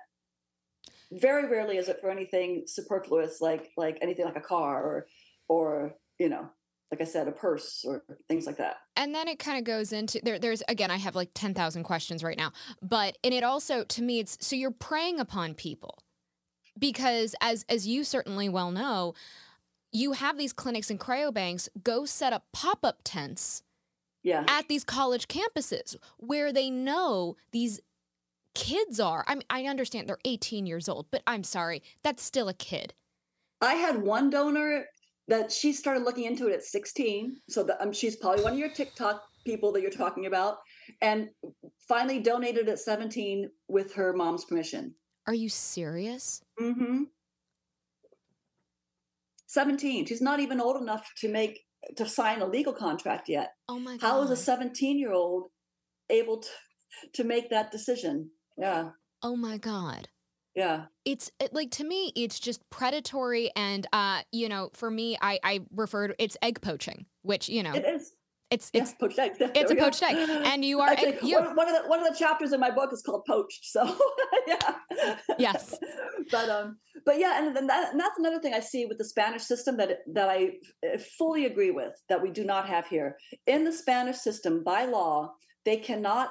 [1.12, 5.08] Very rarely is it for anything superfluous like like anything like a car or
[5.48, 6.50] or you know
[6.92, 8.78] like I said, a purse or things like that.
[8.96, 10.40] And then it kind of goes into there.
[10.40, 14.02] There's again, I have like ten thousand questions right now, but and it also to
[14.02, 16.00] me, it's so you're preying upon people
[16.78, 19.14] because as as you certainly well know,
[19.92, 23.64] you have these clinics and cryobanks go set up pop up tents.
[24.24, 24.44] Yeah.
[24.48, 27.80] At these college campuses where they know these
[28.56, 29.24] kids are.
[29.28, 32.96] I mean, I understand they're 18 years old, but I'm sorry, that's still a kid.
[33.62, 34.86] I had one donor
[35.28, 37.38] that she started looking into it at 16.
[37.50, 40.58] So the, um, she's probably one of your TikTok people that you're talking about,
[41.02, 41.30] and
[41.88, 44.96] finally donated at 17 with her mom's permission.
[45.28, 46.42] Are you serious?
[46.60, 47.04] Mm-hmm.
[49.48, 50.06] 17.
[50.06, 51.62] She's not even old enough to make
[51.98, 53.52] to sign a legal contract yet.
[53.70, 54.08] Oh my god.
[54.08, 55.50] How is a 17 year old
[56.10, 56.50] able to
[57.14, 58.32] to make that decision?
[58.58, 58.90] Yeah.
[59.22, 60.10] Oh my god.
[60.56, 60.86] Yeah.
[61.04, 65.40] It's it, like to me, it's just predatory, and uh, you know, for me, I
[65.44, 68.14] I refer to it's egg poaching, which you know it is.
[68.52, 69.32] It's it's yeah, poached egg.
[69.40, 72.00] It's a poached egg, and you are Actually, egg, you, one, one, of the one
[72.00, 73.66] of the chapters in my book is called poached.
[73.66, 73.98] So
[74.48, 75.78] yeah, yes,
[76.32, 79.06] but um, but yeah, and then that, and that's another thing I see with the
[79.06, 80.54] Spanish system that that I
[81.18, 85.34] fully agree with that we do not have here in the Spanish system by law.
[85.66, 86.30] They cannot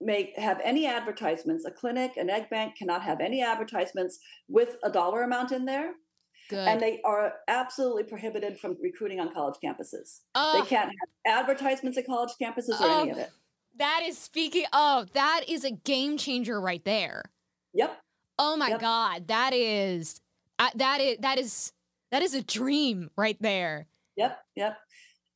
[0.00, 1.64] make have any advertisements.
[1.64, 4.18] A clinic, an egg bank cannot have any advertisements
[4.48, 5.92] with a dollar amount in there.
[6.48, 6.66] Good.
[6.66, 10.20] And they are absolutely prohibited from recruiting on college campuses.
[10.34, 13.30] they can't have advertisements at college campuses or any of it.
[13.76, 14.64] That is speaking.
[14.72, 17.22] Oh, that is a game changer right there.
[17.74, 17.98] Yep.
[18.38, 18.80] Oh my yep.
[18.80, 20.20] god, that is
[20.58, 21.72] that is that is
[22.10, 23.86] that is a dream right there.
[24.16, 24.38] Yep.
[24.56, 24.78] Yep.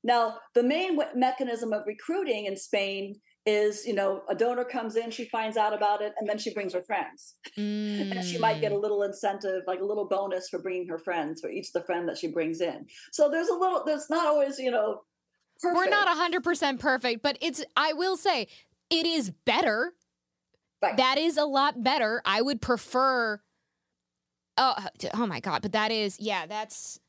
[0.04, 5.10] Now, the main mechanism of recruiting in Spain is you know a donor comes in
[5.10, 8.10] she finds out about it and then she brings her friends mm.
[8.12, 8.80] and she might get a mm.
[8.80, 12.16] little incentive like a little bonus for bringing her friends for each the friend that
[12.16, 15.00] she brings in so there's a little there's not always you know
[15.60, 15.76] perfect.
[15.76, 18.46] we're not 100% perfect but it's i will say
[18.90, 19.92] it is better
[20.80, 20.96] right.
[20.96, 23.40] that is a lot better i would prefer
[24.56, 24.74] oh
[25.14, 27.00] oh my god but that is yeah that's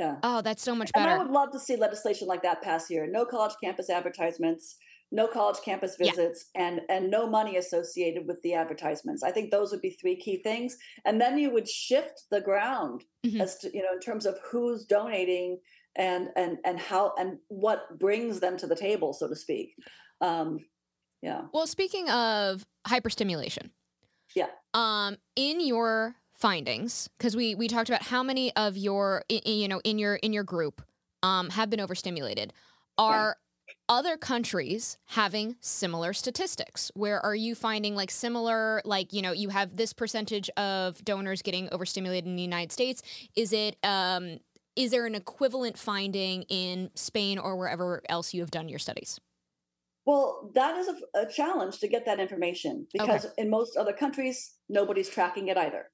[0.00, 0.16] yeah.
[0.24, 1.08] Oh, that's so much better.
[1.08, 3.06] And I would love to see legislation like that pass here.
[3.06, 4.76] No college campus advertisements
[5.14, 6.66] no college campus visits yeah.
[6.66, 9.22] and and no money associated with the advertisements.
[9.22, 10.76] I think those would be three key things.
[11.04, 13.40] And then you would shift the ground mm-hmm.
[13.40, 15.60] as to you know in terms of who's donating
[15.94, 19.76] and and and how and what brings them to the table so to speak.
[20.20, 20.58] Um
[21.22, 21.42] yeah.
[21.52, 23.70] Well speaking of hyperstimulation.
[24.34, 24.48] Yeah.
[24.74, 29.80] Um in your findings because we we talked about how many of your you know
[29.84, 30.82] in your in your group
[31.22, 32.52] um have been overstimulated
[32.98, 33.36] are
[33.88, 36.90] other countries having similar statistics?
[36.94, 41.42] Where are you finding like similar like you know you have this percentage of donors
[41.42, 43.02] getting overstimulated in the united states.
[43.36, 44.38] Is it um
[44.76, 49.20] is there an equivalent finding in spain or wherever else you have done your studies?
[50.06, 53.34] Well that is a, a challenge to get that information because okay.
[53.38, 55.90] in most other countries nobody's tracking it either.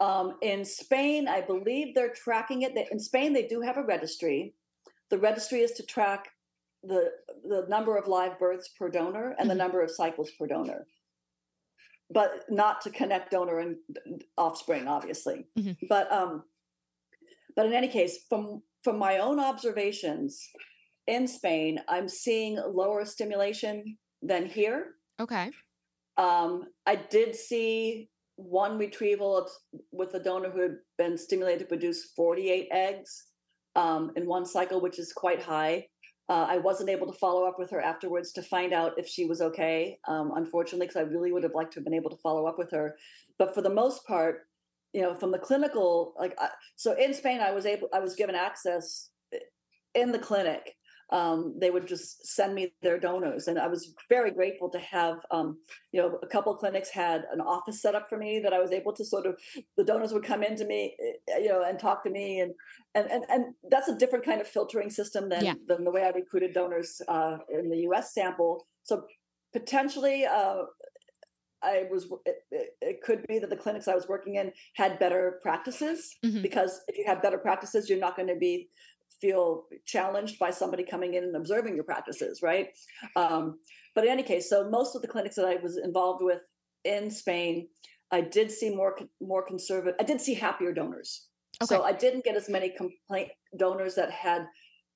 [0.00, 2.72] Um, in spain i believe they're tracking it.
[2.90, 4.54] In spain they do have a registry.
[5.10, 6.28] The registry is to track
[6.82, 7.10] the
[7.44, 9.48] the number of live births per donor and mm-hmm.
[9.48, 10.86] the number of cycles per donor.
[12.10, 13.76] But not to connect donor and
[14.36, 15.46] offspring obviously.
[15.58, 15.86] Mm-hmm.
[15.88, 16.44] but um
[17.56, 20.48] but in any case from from my own observations
[21.06, 24.94] in spain i'm seeing lower stimulation than here.
[25.20, 25.50] Okay.
[26.16, 29.50] Um i did see one retrieval of,
[29.92, 33.26] with a donor who had been stimulated to produce 48 eggs
[33.76, 35.86] um, in one cycle which is quite high
[36.28, 39.24] uh, I wasn't able to follow up with her afterwards to find out if she
[39.24, 42.16] was okay, um, unfortunately, because I really would have liked to have been able to
[42.16, 42.96] follow up with her.
[43.38, 44.46] But for the most part,
[44.92, 48.14] you know, from the clinical, like, uh, so in Spain, I was able, I was
[48.14, 49.10] given access
[49.94, 50.76] in the clinic
[51.12, 55.18] um, they would just send me their donors, and I was very grateful to have.
[55.30, 55.58] Um,
[55.92, 58.72] you know, a couple clinics had an office set up for me that I was
[58.72, 59.38] able to sort of
[59.76, 60.96] the donors would come into me,
[61.28, 62.52] eh, you know, and talk to me, and
[62.94, 65.54] and and, and that's a different kind of filtering system than yeah.
[65.68, 68.14] than the way I recruited donors uh, in the U.S.
[68.14, 68.66] sample.
[68.82, 69.04] So
[69.52, 70.24] potentially.
[70.24, 70.62] Uh,
[71.64, 75.38] I was it, it, could be that the clinics I was working in had better
[75.42, 76.42] practices mm-hmm.
[76.42, 78.68] because if you have better practices, you're not going to be
[79.22, 82.68] feel challenged by somebody coming in and observing your practices, right?
[83.16, 83.58] Um,
[83.94, 86.42] but in any case, so most of the clinics that I was involved with
[86.84, 87.68] in Spain,
[88.10, 89.94] I did see more more conservative.
[90.00, 91.28] I did see happier donors.
[91.62, 91.74] Okay.
[91.74, 94.46] So I didn't get as many complaint donors that had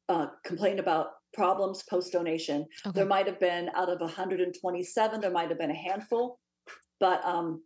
[0.09, 2.67] uh, complained about problems post donation.
[2.87, 2.95] Okay.
[2.95, 6.39] There might have been out of 127, there might have been a handful
[7.01, 7.63] but um,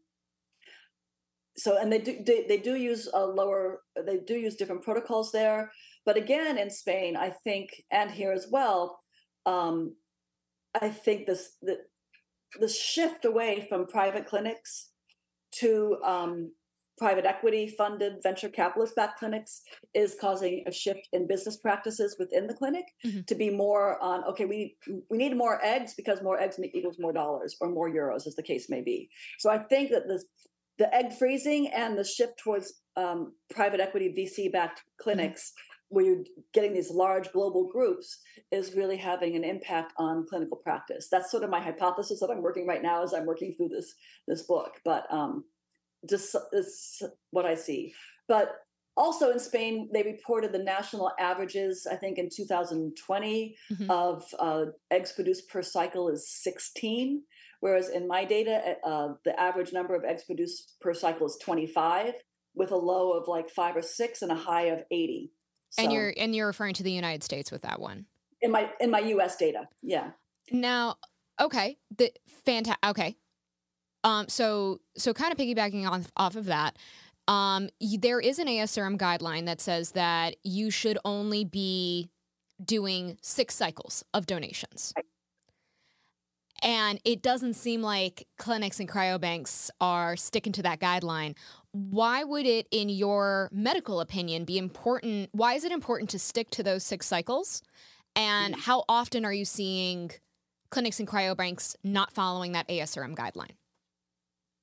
[1.57, 5.33] so and they do they, they do use a lower they do use different protocols
[5.33, 5.71] there
[6.07, 9.01] but again in spain i think and here as well
[9.47, 9.95] um,
[10.81, 11.79] i think this the,
[12.59, 14.91] the shift away from private clinics
[15.53, 16.53] to um,
[16.99, 19.63] private equity funded venture capitalist backed clinics
[19.95, 23.21] is causing a shift in business practices within the clinic mm-hmm.
[23.27, 24.77] to be more on okay we
[25.11, 28.43] we need more eggs because more eggs equals more dollars or more euros as the
[28.43, 30.23] case may be so i think that the
[30.81, 35.03] the egg freezing and the shift towards um, private equity vc backed mm-hmm.
[35.03, 35.53] clinics.
[35.91, 36.25] Where you're
[36.55, 38.21] getting these large global groups
[38.51, 42.43] is really having an impact on clinical practice that's sort of my hypothesis that i'm
[42.43, 43.95] working right now as i'm working through this
[44.27, 45.45] this book but um,
[46.09, 47.93] just is what I see.
[48.29, 48.53] But
[48.97, 53.91] also in Spain, they reported the national averages, I think in 2020, mm-hmm.
[53.91, 57.23] of uh, eggs produced per cycle is 16.
[57.61, 61.39] Whereas in my data, eh, uh, the average number of eggs produced per cycle is
[61.43, 62.15] 25,
[62.55, 65.31] with a low of like five or six and a high of 80.
[65.71, 68.07] So, and you're and you're referring to the United States with that one.
[68.43, 69.37] In my in my U.S.
[69.37, 70.11] data, yeah.
[70.51, 70.97] Now,
[71.41, 72.13] okay, the
[72.45, 72.85] fantastic.
[72.85, 73.17] Okay,
[74.05, 76.77] um, so so kind of piggybacking off off of that,
[77.29, 82.11] um, there is an ASRM guideline that says that you should only be
[82.65, 84.93] doing six cycles of donations.
[86.63, 91.37] And it doesn't seem like clinics and cryobanks are sticking to that guideline.
[91.73, 95.31] Why would it, in your medical opinion, be important?
[95.33, 97.63] Why is it important to stick to those six cycles?
[98.17, 98.61] And mm.
[98.61, 100.11] how often are you seeing
[100.71, 103.53] clinics and cryobanks not following that ASRM guideline?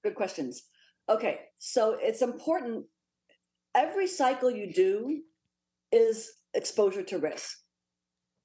[0.03, 0.63] Good questions.
[1.09, 2.85] Okay, so it's important.
[3.73, 5.21] Every cycle you do
[5.91, 7.57] is exposure to risk.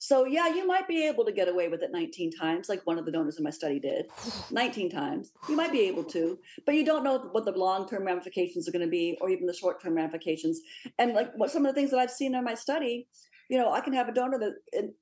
[0.03, 2.99] So, yeah, you might be able to get away with it 19 times, like one
[2.99, 4.07] of the donors in my study did
[4.51, 5.31] 19 times.
[5.49, 8.73] You might be able to, but you don't know what the long term ramifications are
[8.73, 10.61] going to be or even the short term ramifications.
[10.99, 13.07] And like what some of the things that I've seen in my study,
[13.49, 14.93] you know, I can have a donor that in,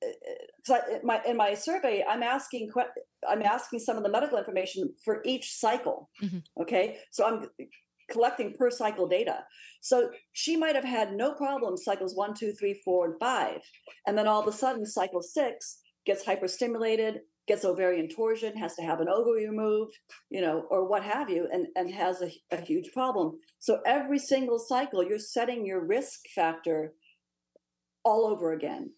[0.69, 2.71] in my in my survey, I'm asking
[3.27, 6.11] I'm asking some of the medical information for each cycle.
[6.23, 6.41] Mm-hmm.
[6.61, 7.49] Okay, so I'm
[8.11, 9.45] collecting per cycle data.
[9.81, 13.61] So she might have had no problem cycles one, two, three, four, and five,
[14.07, 18.83] and then all of a sudden cycle six gets hyperstimulated, gets ovarian torsion, has to
[18.83, 19.97] have an ovary removed,
[20.31, 23.39] you know, or what have you, and, and has a, a huge problem.
[23.59, 26.95] So every single cycle, you're setting your risk factor
[28.05, 28.91] all over again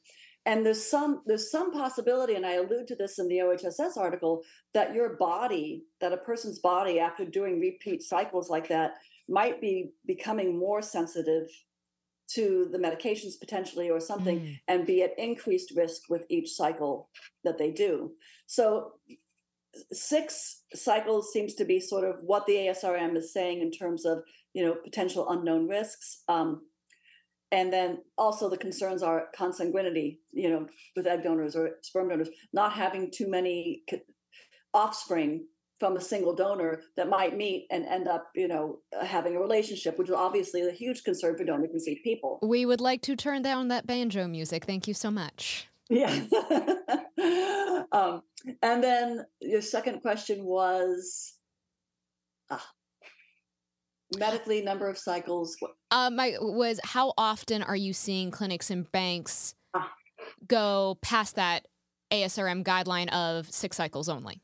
[0.46, 4.42] and there's some there's some possibility and i allude to this in the ohss article
[4.74, 8.94] that your body that a person's body after doing repeat cycles like that
[9.28, 11.48] might be becoming more sensitive
[12.28, 14.60] to the medications potentially or something mm.
[14.68, 17.08] and be at increased risk with each cycle
[17.44, 18.12] that they do
[18.46, 18.92] so
[19.92, 24.22] six cycles seems to be sort of what the asrm is saying in terms of
[24.54, 26.62] you know potential unknown risks um,
[27.52, 32.30] and then also the concerns are consanguinity you know with egg donors or sperm donors
[32.52, 33.82] not having too many
[34.74, 35.44] offspring
[35.78, 39.98] from a single donor that might meet and end up you know having a relationship
[39.98, 42.38] which is obviously a huge concern for donor conceived people.
[42.40, 44.64] We would like to turn down that banjo music.
[44.64, 45.68] Thank you so much.
[45.90, 46.24] Yeah.
[47.92, 48.22] Um,
[48.62, 51.34] and then your second question was
[54.18, 55.56] medically number of cycles
[55.90, 59.92] uh, my was how often are you seeing clinics and banks ah.
[60.46, 61.66] go past that
[62.10, 64.42] asrm guideline of six cycles only?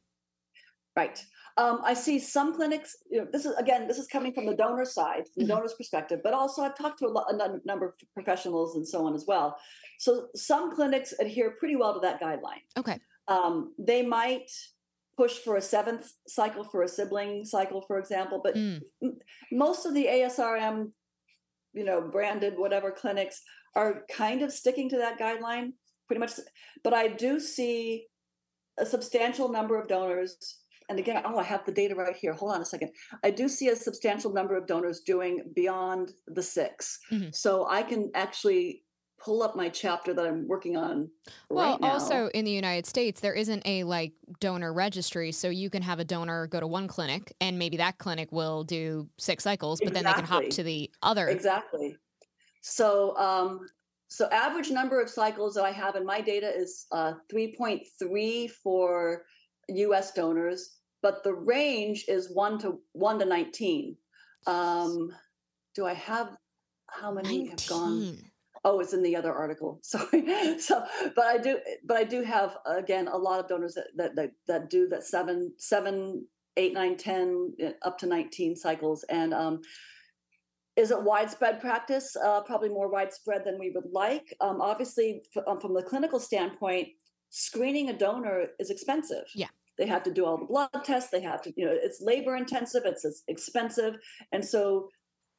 [0.97, 1.25] Right.
[1.57, 4.55] Um, i see some clinics you know, this is again this is coming from the
[4.55, 5.57] donor side from the mm-hmm.
[5.57, 9.05] donor's perspective but also i've talked to a, lot, a number of professionals and so
[9.05, 9.59] on as well.
[9.99, 12.63] So some clinics adhere pretty well to that guideline.
[12.77, 12.99] Okay.
[13.27, 14.51] Um, they might
[15.19, 18.41] push for a seventh cycle for a sibling cycle, for example.
[18.43, 18.81] But mm.
[19.51, 20.93] most of the ASRM,
[21.75, 23.43] you know, branded whatever clinics
[23.75, 25.73] are kind of sticking to that guideline.
[26.07, 26.35] pretty much.
[26.85, 28.07] But I do see
[28.79, 30.31] a substantial number of donors.
[30.89, 32.33] And again, oh, I have the data right here.
[32.33, 32.91] Hold on a second.
[33.23, 37.35] I do see a substantial number of donors doing beyond the 6 Mhm.
[37.35, 38.85] So I can actually
[39.19, 41.11] pull up my chapter that I'm working on
[41.51, 41.93] Well, right now.
[41.93, 45.99] also in the United States, there isn't a like donor registry, so you can have
[45.99, 49.93] a donor go to one clinic, and maybe that clinic will do six cycles, but
[49.93, 51.29] then they can hop to the other.
[51.29, 51.97] Exactly.
[52.61, 53.67] So, um,
[54.09, 59.25] so average number of cycles that I have in my data is uh, 3.3 for
[59.69, 60.13] U.S.
[60.13, 63.97] donors, but the range is one to one to 19.
[64.47, 65.13] Um,
[65.75, 66.37] do I have
[66.89, 68.17] how many have gone?
[68.69, 68.75] 19.
[68.77, 69.81] Oh, it's in the other article.
[69.83, 70.59] Sorry.
[70.59, 74.17] so, but I do, but I do have again a lot of donors that that
[74.17, 79.05] that, that do that seven, seven, eight, nine, ten, up to nineteen cycles.
[79.09, 79.61] And um,
[80.77, 82.17] is it widespread practice?
[82.17, 84.35] Uh, probably more widespread than we would like.
[84.41, 86.89] Um, obviously, f- um, from the clinical standpoint,
[87.31, 89.25] screening a donor is expensive.
[89.35, 89.49] Yeah.
[89.77, 91.11] They have to do all the blood tests.
[91.11, 92.83] They have to, you know, it's labor intensive.
[92.85, 93.97] It's, it's expensive,
[94.33, 94.89] and so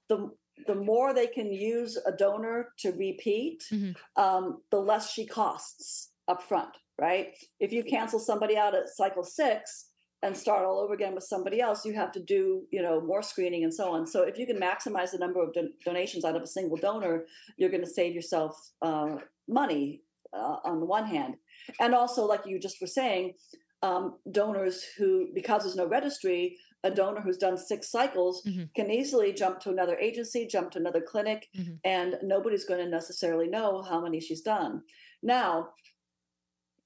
[0.08, 0.32] the
[0.68, 3.96] the more they can use a donor to repeat, Mhm.
[4.16, 7.36] um, the less she costs up front, right?
[7.60, 9.92] If you cancel somebody out at cycle six
[10.22, 13.22] and start all over again with somebody else, you have to do, you know, more
[13.22, 14.06] screening and so on.
[14.06, 17.26] So if you can maximize the number of don- donations out of a single donor,
[17.58, 20.04] you're going to save yourself uh, money
[20.34, 21.36] uh, on the one hand,
[21.80, 23.34] and also, like you just were saying,
[23.82, 28.74] um, donors who, because there's no registry, a donor who's done six cycles Mhm.
[28.74, 31.80] can easily jump to another agency, jump to another clinic, Mhm.
[31.84, 34.84] and nobody's going to necessarily know how many she's done.
[35.22, 35.74] Now,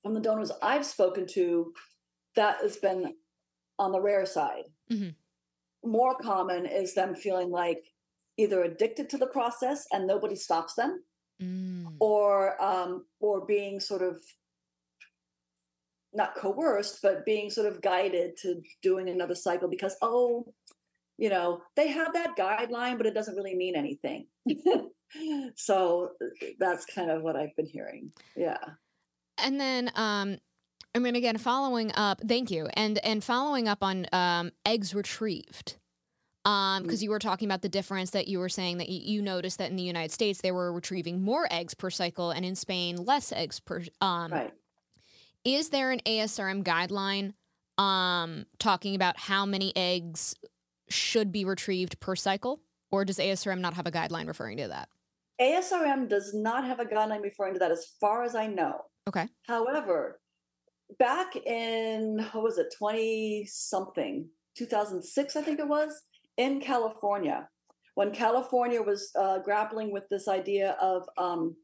[0.02, 1.74] from the donors I've spoken to,
[2.36, 3.18] that has been
[3.78, 4.74] on the rare side.
[4.89, 5.16] Mhm.
[5.84, 7.94] More common is them feeling like
[8.38, 11.04] either addicted to the process and nobody stops them,
[11.41, 11.98] Mm.
[12.00, 14.24] or um, or being sort of
[16.14, 20.53] not coerced, but being sort of guided to doing another cycle because oh,
[21.18, 24.26] you know, they have that guideline, but it doesn't really mean anything.
[25.55, 26.11] so
[26.59, 28.11] that's kind of what I've been hearing.
[28.36, 28.57] Yeah.
[29.38, 30.38] And then um
[30.95, 32.68] I mean again following up thank you.
[32.74, 35.78] And and following up on um eggs retrieved.
[36.45, 39.22] Um because you were talking about the difference that you were saying that y- you
[39.22, 42.55] noticed that in the United States they were retrieving more eggs per cycle and in
[42.55, 44.53] Spain less eggs per um Right.
[45.46, 47.34] Is there an ASRM guideline
[47.82, 50.36] um talking about how many eggs
[50.89, 54.88] should be retrieved per cycle or does ASRM not have a guideline referring to that?
[55.41, 58.82] ASRM does not have a guideline referring to that as far as I know.
[59.08, 59.28] Okay.
[59.48, 60.20] However,
[61.00, 66.04] back in what was it, 20 something, 2006, I think it was,
[66.38, 67.50] in California,
[67.96, 71.56] when California was uh, grappling with this idea of um,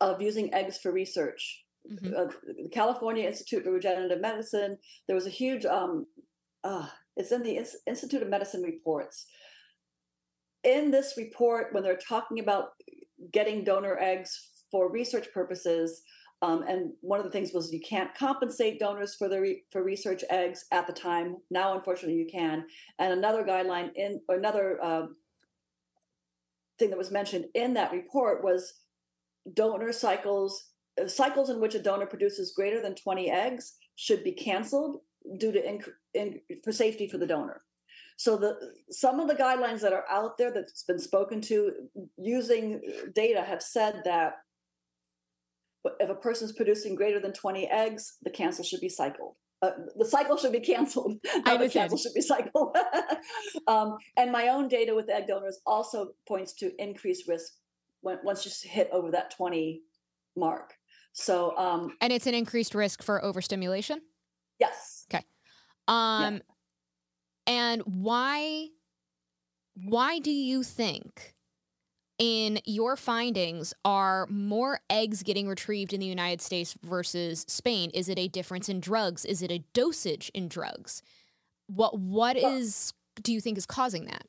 [0.00, 1.64] of using eggs for research.
[1.90, 2.14] Mhm.
[2.16, 6.06] Uh, the California Institute for Regenerative Medicine, there was a huge, um,
[6.64, 9.26] uh, it's in the Ins- Institute of Medicine reports.
[10.62, 12.70] In this report, when they're talking about
[13.32, 16.02] getting donor eggs for research purposes,
[16.40, 19.82] um, and one of the things was you can't compensate donors for the re- for
[19.82, 21.36] research eggs at the time.
[21.50, 22.66] Now, unfortunately, you can.
[22.98, 25.16] And another guideline in another um,
[26.78, 28.72] thing that was mentioned in that report was
[29.54, 30.71] donor cycles uh,
[31.06, 34.98] cycles in which a donor produces greater than 20 eggs should be canceled
[35.38, 37.62] due to inc- in, for safety for the donor.
[38.16, 38.56] So the
[38.90, 41.72] some of the guidelines that are out there that's been spoken to
[42.16, 42.80] using
[43.14, 44.34] data have said that
[45.98, 49.34] if a person's producing greater than 20 eggs the cancel should be cycled.
[49.60, 52.76] Uh, the cycle should be canceled not the cancel should be cycled.
[53.68, 57.52] Um, and my own data with egg donors also points to increased risk
[58.00, 59.82] when, once you hit over that 20
[60.36, 60.74] mark
[61.12, 64.00] so um, And it's an increased risk for overstimulation?
[64.58, 65.24] yes Okay.
[65.88, 66.40] Um
[67.46, 68.68] and why
[69.74, 71.34] why do you think
[72.18, 77.90] in your findings are more eggs getting retrieved in the United States versus Spain?
[77.94, 79.24] Is it a difference in drugs?
[79.24, 81.02] Is it a dosage in drugs?
[81.66, 82.92] What what Well- is
[83.22, 84.26] do you think is causing that?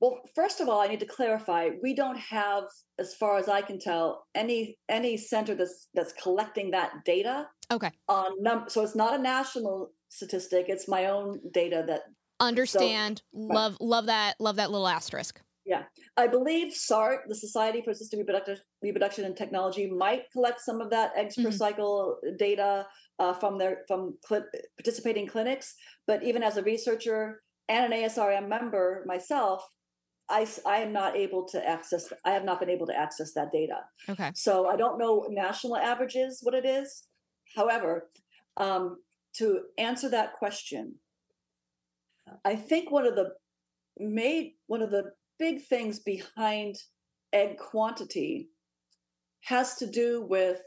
[0.00, 2.64] Well, first of all, I need to clarify: we don't have,
[2.98, 7.90] as far as I can tell, any any center that's that's collecting that data Okay.
[8.08, 8.68] on number.
[8.70, 12.02] So it's not a national statistic; it's my own data that
[12.40, 13.22] Understand.
[13.32, 15.40] love love that love that little asterisk.
[15.64, 15.82] Yeah,
[16.16, 20.90] I believe SART, the Society for Assisted Reproduction, Reproduction and Technology, might collect some of
[20.90, 21.54] that eggs per Mhm.
[21.58, 22.86] cycle data
[23.18, 24.44] uh, from their from cl-
[24.78, 25.74] participating clinics.
[26.06, 29.66] But even as a researcher and an ASRM member myself,
[30.28, 33.52] I, I am not able to access i have not been able to access that
[33.52, 33.80] data.
[34.08, 34.30] Okay.
[34.34, 37.04] So i don't know national averages what it is.
[37.54, 38.08] However
[38.56, 38.98] um,
[39.34, 40.94] to answer that question
[42.44, 43.30] i think one of the
[43.98, 46.76] made one of the big things behind
[47.32, 48.48] egg quantity
[49.42, 50.60] has to do with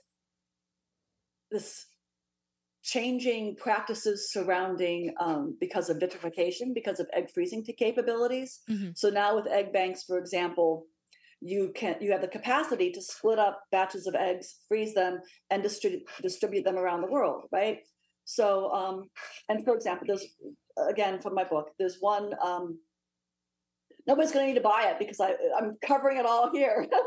[1.52, 1.86] this
[2.84, 8.62] changing practices surrounding um, because of vitrification because of egg freezing capabilities.
[8.70, 8.98] Mhm.
[8.98, 10.86] so now with egg banks for example
[11.42, 15.20] you can you have the capacity to split up batches of eggs freeze them
[15.50, 17.80] and distribute distribute them around the world right?
[18.26, 19.10] So um
[19.50, 20.26] and for example there's
[20.90, 22.80] again from my book there's one um
[24.08, 26.86] nobody's going to need to buy it because i i'm covering it all here.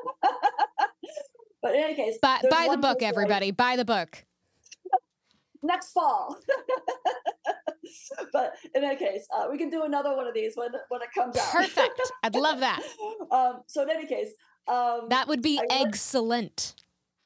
[1.63, 4.25] But in any case buy, buy the book place where I- everybody buy the book
[5.63, 6.37] next fall.
[8.33, 11.09] but in any case, uh, we can do another one of these when when it
[11.17, 11.53] comes out.
[11.53, 12.81] perfect i'd love that
[13.31, 14.31] um, so in any case,
[14.69, 16.75] um, that would be I excellent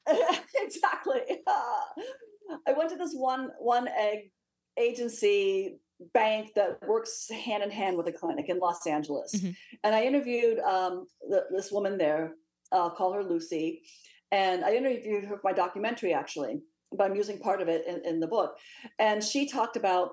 [0.55, 1.21] exactly.
[1.49, 4.31] I went to this one one egg
[4.79, 5.79] agency
[6.15, 9.57] bank that works hand in hand with a clinic in Los Angeles, Mhm.
[9.83, 12.35] and I interviewed um, the, this woman there.
[12.73, 13.83] I'll call her Lucy,
[14.31, 16.61] and I interviewed her for my documentary actually,
[16.93, 18.57] but I'm using part of it in, in the book.
[18.99, 20.11] And she talked about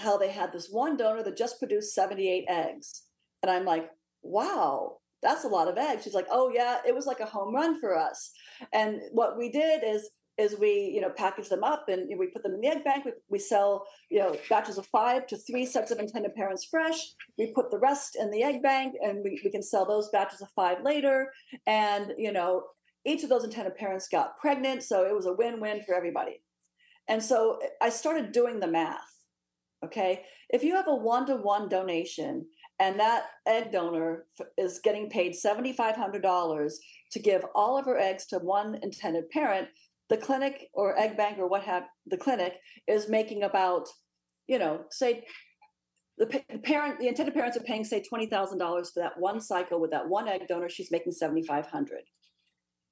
[0.00, 3.02] how they had this one donor that just produced 78 eggs,
[3.42, 3.88] and I'm like,
[4.22, 6.04] wow, that's a lot of eggs.
[6.04, 8.30] She's like, oh yeah, it was like a home run for us.
[8.72, 12.44] And what we did is is we you know package them up and we put
[12.44, 13.04] them in the egg bank.
[13.04, 16.98] We, we sell you know batches of five to three sets of intended parents fresh.
[17.36, 20.40] We put the rest in the egg bank and we, we can sell those batches
[20.40, 21.32] of five later.
[21.66, 22.64] And you know
[23.08, 26.42] each of those intended parents got pregnant, so it was a win-win for everybody.
[27.08, 29.00] And so I started doing the math.
[29.84, 32.46] Okay, if you have a one-to-one donation
[32.80, 34.26] and that egg donor
[34.56, 36.72] is getting paid $7,500
[37.12, 39.68] to give all of her eggs to one intended parent,
[40.08, 42.54] the clinic or egg bank or what have the clinic
[42.86, 43.88] is making about,
[44.48, 45.24] you know, say
[46.18, 48.58] the, the parent, the intended parents are paying say $20,000
[48.92, 52.00] for that one cycle with that one egg donor, she's making 7,500.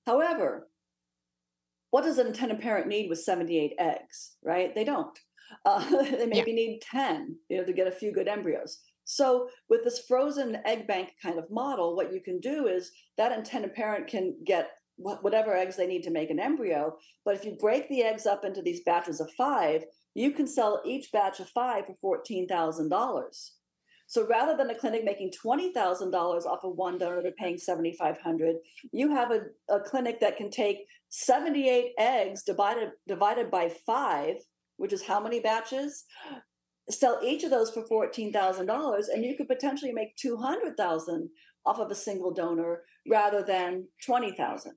[0.07, 0.69] However,
[1.91, 4.75] what does an intended parent need with 78 eggs, right?
[4.75, 5.19] They don't.
[5.65, 8.79] Uh, they maybe need 10, you know, to get a few good embryos.
[9.05, 13.33] So with this frozen egg bank kind of model, what you can do is that
[13.33, 16.97] intended parent can get whatever eggs they need to make an embryo.
[17.25, 19.85] But if you break the eggs up into these batches of five,
[20.15, 23.51] you can sell each batch of five for $14,000.
[24.07, 26.15] So rather than a clinic making $20,000
[26.47, 28.57] off of one donor, they're paying 7,500,
[28.93, 29.41] you have a,
[29.75, 34.37] a clinic that can take 78 eggs divided, divided by five,
[34.77, 36.05] which is how many batches?
[36.89, 41.29] Sell each of those for $14,000 and you could potentially make 200,000
[41.65, 44.73] off of a single donor rather than 20,000.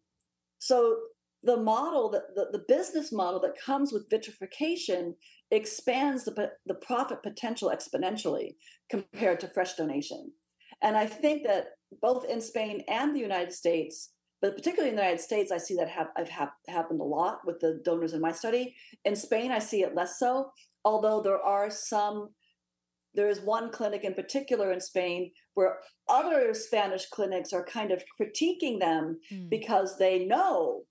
[0.57, 0.97] So
[1.43, 5.15] the model that the, the business model that comes with vitrification
[5.51, 8.55] expands the, the profit potential exponentially
[8.89, 10.31] compared to fresh donation.
[10.81, 11.67] And I think that
[12.01, 14.11] both in Spain and the United States,
[14.41, 17.39] but particularly in the United States, I see that have, have hap- happened a lot
[17.45, 18.75] with the donors in my study.
[19.05, 20.51] In Spain, I see it less so,
[20.85, 22.29] although there are some.
[23.15, 28.03] There is one clinic in particular in Spain where other Spanish clinics are kind of
[28.21, 29.49] critiquing them Mm.
[29.49, 30.83] because they know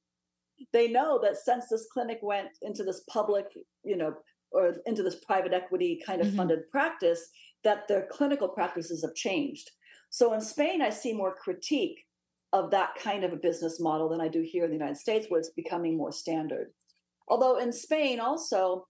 [0.72, 3.46] they know that since this clinic went into this public
[3.84, 4.14] you know
[4.50, 6.36] or into this private equity kind of Mhm.
[6.36, 7.30] funded practice
[7.64, 9.70] that their clinical practices have changed.
[10.10, 11.98] So in spain i see more critique
[12.52, 15.26] of that kind of a business model than i do here in the united states
[15.28, 16.72] where it's becoming more standard.
[17.28, 18.88] Although in spain also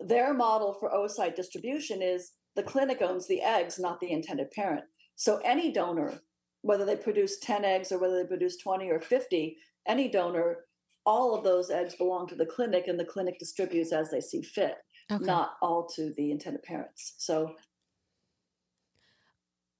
[0.00, 4.84] their model for oocyte distribution is the clinic owns the eggs not the intended parent.
[5.16, 6.20] So any donor
[6.62, 9.56] whether they produce 10 eggs or whether they produce 20 or 50
[9.88, 10.58] any donor
[11.06, 14.42] all of those eggs belong to the clinic and the clinic distributes as they see
[14.42, 14.76] fit
[15.10, 15.24] okay.
[15.24, 17.54] not all to the intended parents so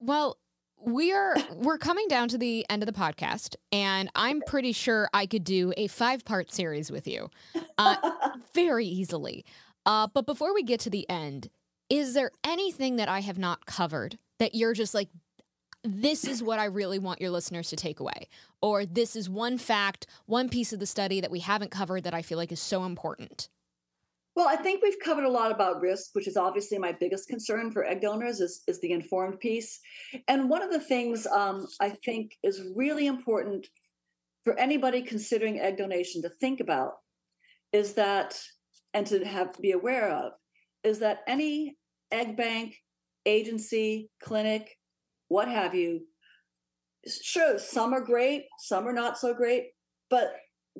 [0.00, 0.38] Well,
[0.80, 5.26] we're we're coming down to the end of the podcast, and I'm pretty sure I
[5.26, 7.30] could do a five part series with you,
[7.78, 7.96] uh,
[8.54, 9.44] very easily.
[9.86, 11.48] Uh, but before we get to the end,
[11.88, 15.08] is there anything that I have not covered that you're just like,
[15.84, 18.28] this is what I really want your listeners to take away,
[18.60, 22.14] or this is one fact, one piece of the study that we haven't covered that
[22.14, 23.48] I feel like is so important?
[24.34, 27.72] Well, I think we've covered a lot about risk, which is obviously my biggest concern
[27.72, 29.80] for egg donors is, is the informed piece.
[30.28, 33.66] And one of the things um, I think is really important
[34.44, 36.92] for anybody considering egg donation to think about
[37.72, 38.40] is that,
[38.94, 40.32] and to have to be aware of,
[40.84, 41.76] is that any
[42.12, 42.76] egg bank,
[43.26, 44.78] agency, clinic
[45.28, 46.02] what have you.
[47.06, 49.68] Sure, some are great, some are not so great,
[50.10, 50.34] but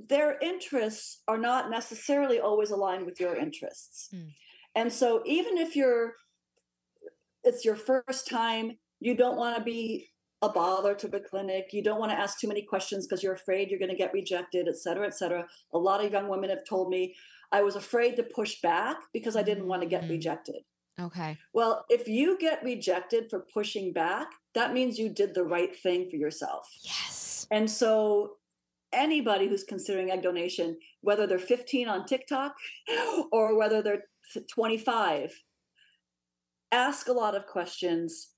[0.09, 4.09] their interests are not necessarily always aligned with your interests.
[4.15, 4.33] Mm.
[4.75, 6.15] And so even if you're
[7.45, 10.09] it's your first time, you don't want to be
[10.43, 11.69] a bother to the clinic.
[11.73, 14.13] You don't want to ask too many questions because you're afraid you're going to get
[14.13, 15.47] rejected, et cetera, et cetera.
[15.73, 17.15] A lot of young women have told me
[17.51, 20.13] I was afraid to push back because I didn't want to get mm-hmm.
[20.13, 20.63] rejected.
[21.01, 21.39] Okay.
[21.53, 24.29] Well, if you get rejected for pushing back,
[24.59, 26.69] that means you did the right thing for yourself.
[26.83, 27.47] Yes.
[27.51, 28.33] And so
[28.93, 32.55] anybody who's considering egg donation, whether they're 15 on TikTok
[33.33, 34.05] or whether they're
[34.51, 35.33] 25,
[36.73, 38.31] ask a lot of questions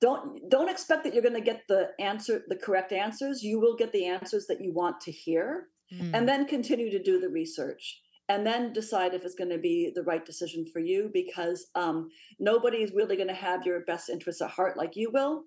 [0.00, 3.76] don't don't expect that you're going to get the answer the correct answers you will
[3.76, 6.10] get the answers that you want to hear mm.
[6.12, 8.00] and then continue to do the research
[8.32, 12.08] and then decide if it's going to be the right decision for you because um,
[12.40, 15.44] is really going to have your best interests at heart like you will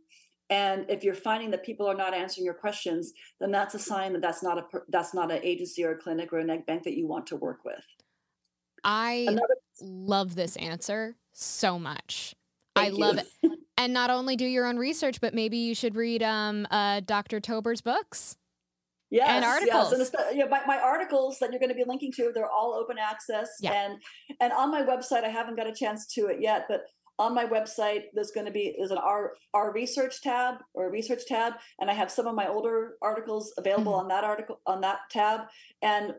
[0.51, 4.13] and if you're finding that people are not answering your questions then that's a sign
[4.13, 6.83] that that's not a that's not an agency or a clinic or an egg bank
[6.83, 7.85] that you want to work with
[8.83, 12.35] i Another- love this answer so much
[12.75, 12.97] Thank I you.
[12.97, 13.51] love it.
[13.77, 17.41] And not only do your own research, but maybe you should read um, uh, Dr.
[17.41, 18.37] Tober's books.
[19.15, 19.93] Yes, and articles.
[19.97, 20.11] Yes.
[20.13, 22.97] And yeah, my, my articles that you're going to be linking to, they're all open
[22.97, 23.47] access.
[23.61, 23.71] Yeah.
[23.71, 24.01] And
[24.41, 26.81] and on my website, I haven't got a chance to it yet, but
[27.17, 30.91] on my website there's going to be there's an our our research tab or a
[30.91, 34.01] research tab and i have some of my older articles available mm-hmm.
[34.01, 35.41] on that article on that tab
[35.81, 36.13] and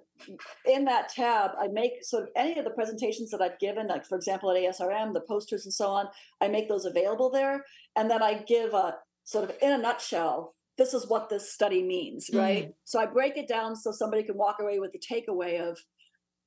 [0.64, 4.06] in that tab i make sort of any of the presentations that i've given like
[4.06, 6.06] for example at asrm the posters and so on
[6.40, 7.62] i make those available there
[7.94, 8.94] and then i give a
[9.24, 12.64] sort of in a nutshell this is what this study means right?
[12.64, 12.70] Mm-hmm.
[12.84, 15.78] so i break it down so somebody can walk away with the takeaway of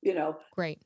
[0.02, 0.78] you know great.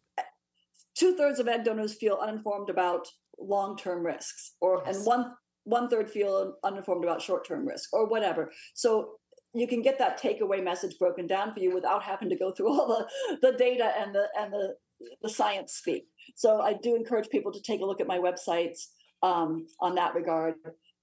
[0.97, 3.07] two-thirds of egg donors feel uninformed about
[3.39, 4.97] long-term risks or yes.
[4.97, 5.33] and one
[5.65, 8.53] one third feel uninformed about short-term risk or whatever.
[8.75, 9.15] So
[9.55, 12.69] you can get that takeaway message broken down for you without having to go through
[12.79, 13.07] all the
[13.41, 14.75] the data and the and the
[15.23, 16.07] the science speak.
[16.35, 18.87] So i do encourage people to take a look at my websites
[19.23, 20.55] um, on that regard.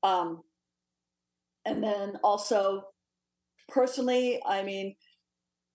[0.03, 0.41] Um,
[1.65, 2.83] and then also
[3.69, 4.95] personally i mean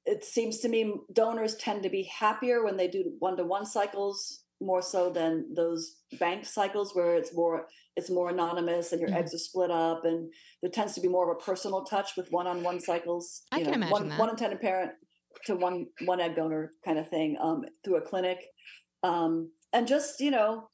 [0.05, 4.81] it seems to me donors tend to be happier when they do one-to-one cycles more
[4.81, 9.19] so than those bank cycles where it's more it's more anonymous and your mm-hmm.
[9.19, 10.31] eggs are split up and
[10.63, 13.73] there tends to be more of a personal touch with one-on-one cycles i can know,
[13.75, 14.19] imagine one, that.
[14.19, 14.93] one intended parent
[15.45, 18.39] to one one egg donor kind of thing um, through a clinic
[19.03, 20.69] um, and just you know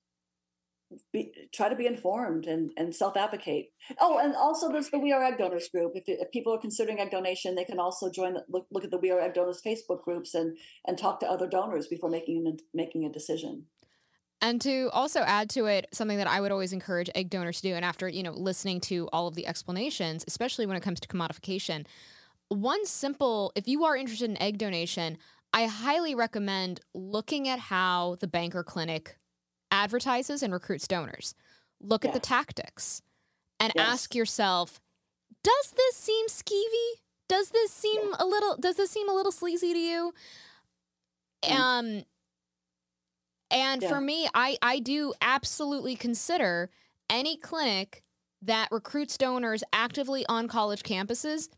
[1.13, 3.73] be, try to be informed and, and self-advocate.
[4.01, 5.93] Oh, and also there's the We Are Egg Donors group.
[5.95, 8.91] If, if people are considering egg donation, they can also join the, look, look at
[8.91, 10.57] the We Are Egg Donors Facebook groups and
[10.87, 13.67] and talk to other donors before making making a decision.
[14.41, 17.69] And to also add to it, something that I would always encourage egg donors to
[17.69, 21.01] do, and after you know listening to all of the explanations, especially when it comes
[21.01, 21.87] to commodification,
[22.49, 25.17] one simple, if you are interested in egg donation,
[25.55, 29.17] I highly recommend looking at how the banker clinic
[29.73, 31.35] advertises and recruits donors.
[31.81, 33.03] Look at the tactics
[33.59, 33.89] and yes.
[33.89, 34.81] ask yourself,
[35.43, 37.01] does this seem skeevy?
[37.29, 40.13] Does this seem a little does this seem a little sleazy to you?
[41.45, 41.59] Mm.
[41.59, 42.05] Um
[43.51, 43.89] and yeah.
[43.89, 46.71] for me, I I do absolutely consider
[47.11, 48.03] any clinic
[48.43, 51.49] that recruits donors actively on college campuses.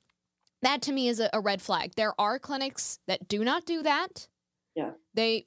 [0.62, 1.92] That to me is a, a red flag.
[1.96, 4.28] There are clinics that do not do that.
[4.74, 4.92] Yeah.
[5.12, 5.44] They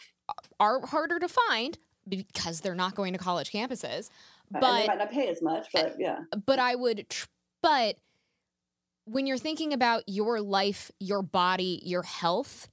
[0.60, 1.77] are harder to find,
[2.07, 4.09] because they're not going to college campuses.
[4.51, 6.19] But and they might not pay as much, but yeah.
[6.45, 7.27] But I would, tr-
[7.61, 7.97] but
[9.05, 12.69] when you're thinking about your life, your body, your health,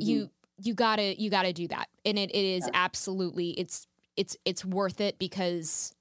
[0.00, 0.08] mm-hmm.
[0.08, 0.30] you
[0.62, 2.70] you gotta you gotta do that, and it, it is yeah.
[2.74, 3.86] absolutely it's
[4.16, 5.94] it's it's worth it because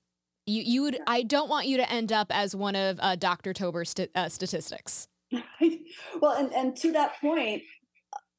[0.45, 3.53] you you would I don't want you to end up as one of uh, Dr.
[3.53, 5.07] Tober's st- uh, statistics.
[6.21, 7.63] well, and and to that point,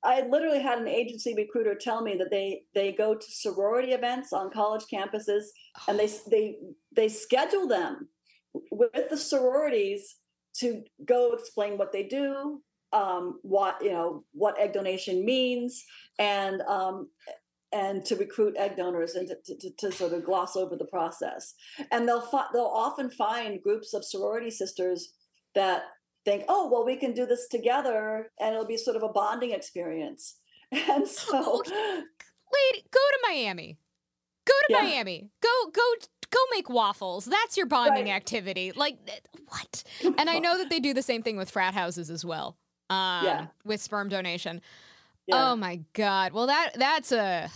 [0.05, 4.32] I literally had an agency recruiter tell me that they they go to sorority events
[4.32, 5.44] on college campuses
[5.89, 6.56] and they they
[6.94, 8.09] they schedule them
[8.70, 10.16] with the sororities
[10.59, 12.62] to go explain what they do,
[12.93, 15.85] um, what you know what egg donation means,
[16.18, 17.09] and um,
[17.73, 21.55] and to recruit egg donors and to, to, to, sort of gloss over the process.
[21.90, 25.12] And they'll fi- they'll often find groups of sorority sisters
[25.55, 25.82] that
[26.26, 29.52] think, oh, well, we can do this together and it'll be sort of a bonding
[29.52, 30.36] experience.
[30.72, 33.78] And so, lady, go to Miami.
[34.44, 34.82] Go to yeah.
[34.82, 35.30] Miami.
[35.40, 35.94] Go, go,
[36.28, 37.24] go make waffles.
[37.24, 38.14] That's your bonding right.
[38.14, 38.72] activity.
[38.74, 38.98] Like,
[39.46, 39.84] what?
[40.18, 42.58] And I know that they do the same thing with frat houses as well.
[42.90, 43.46] Um, yeah.
[43.64, 44.60] With sperm donation.
[45.28, 45.52] Yeah.
[45.52, 46.32] Oh my God.
[46.32, 47.48] Well, that that's a.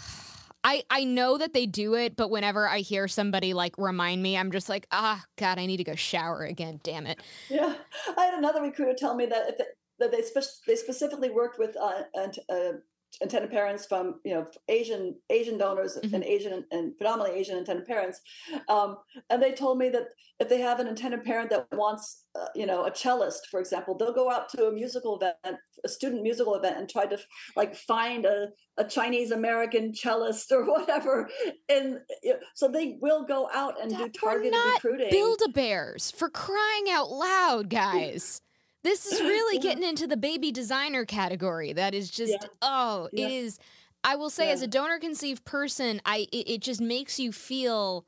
[0.62, 4.36] I I know that they do it, but whenever I hear somebody like remind me,
[4.36, 6.80] I'm just like, ah, God, I need to go shower again.
[6.82, 7.20] Damn it.
[7.48, 7.74] Yeah,
[8.16, 11.58] I had another recruiter tell me that if it, that they spe- they specifically worked
[11.58, 12.02] with uh,
[12.48, 12.72] uh,
[13.20, 16.14] intended parents from you know Asian Asian donors mm-hmm.
[16.14, 18.20] and Asian and predominantly Asian intended parents,
[18.68, 18.96] um,
[19.28, 20.08] and they told me that
[20.38, 23.96] if they have an intended parent that wants uh, you know a cellist, for example,
[23.96, 27.18] they'll go out to a musical event, a student musical event, and try to
[27.56, 31.28] like find a, a Chinese American cellist or whatever,
[31.68, 35.08] and you know, so they will go out and that do targeted recruiting.
[35.10, 38.40] Build a bears for crying out loud, guys.
[38.82, 39.62] This is really yeah.
[39.74, 41.72] getting into the baby designer category.
[41.72, 42.48] That is just yeah.
[42.62, 43.26] oh, yeah.
[43.26, 43.58] it is.
[44.02, 48.06] I will say, as a donor conceived person, I it, it, just makes you feel.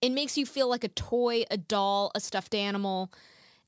[0.00, 3.12] It makes you feel like a toy, a doll, a stuffed animal.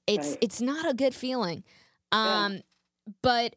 [0.07, 0.39] It's right.
[0.41, 1.65] it's not a good feeling.
[2.11, 2.63] Um,
[3.21, 3.57] but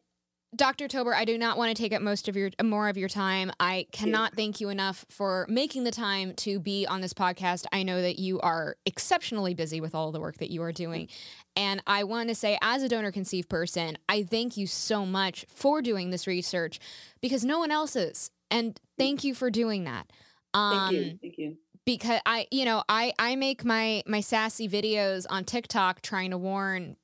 [0.54, 0.86] Dr.
[0.86, 3.50] Tober, I do not want to take up most of your more of your time.
[3.58, 7.64] I cannot thank you enough for making the time to be on this podcast.
[7.72, 11.08] I know that you are exceptionally busy with all the work that you are doing.
[11.56, 15.46] And I want to say, as a donor conceived person, I thank you so much
[15.48, 16.80] for doing this research
[17.22, 18.30] because no one else is.
[18.50, 20.10] And thank you for doing that.
[20.52, 21.18] Um, thank you.
[21.22, 21.56] Thank you.
[21.86, 26.38] Because I, you know, I I make my my sassy videos on TikTok trying to
[26.38, 26.96] warn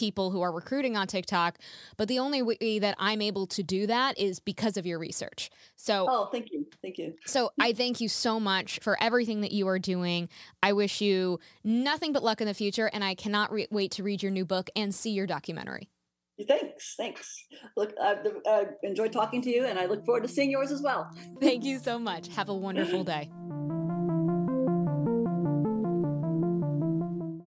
[0.00, 1.58] people who are recruiting on TikTok,
[1.98, 5.50] but the only way that I'm able to do that is because of your research.
[5.76, 6.66] So, oh, thank you.
[6.80, 7.14] Thank you.
[7.26, 10.30] So, I thank you so much for everything that you are doing.
[10.62, 14.02] I wish you nothing but luck in the future, and I cannot re- wait to
[14.02, 15.90] read your new book and see your documentary.
[16.48, 16.94] Thanks.
[16.96, 17.44] Thanks.
[17.76, 20.50] Look, uh, I've, I've uh, enjoyed talking to you, and I look forward to seeing
[20.50, 21.10] yours as well.
[21.40, 22.28] Thank you so much.
[22.28, 23.30] Have a wonderful day.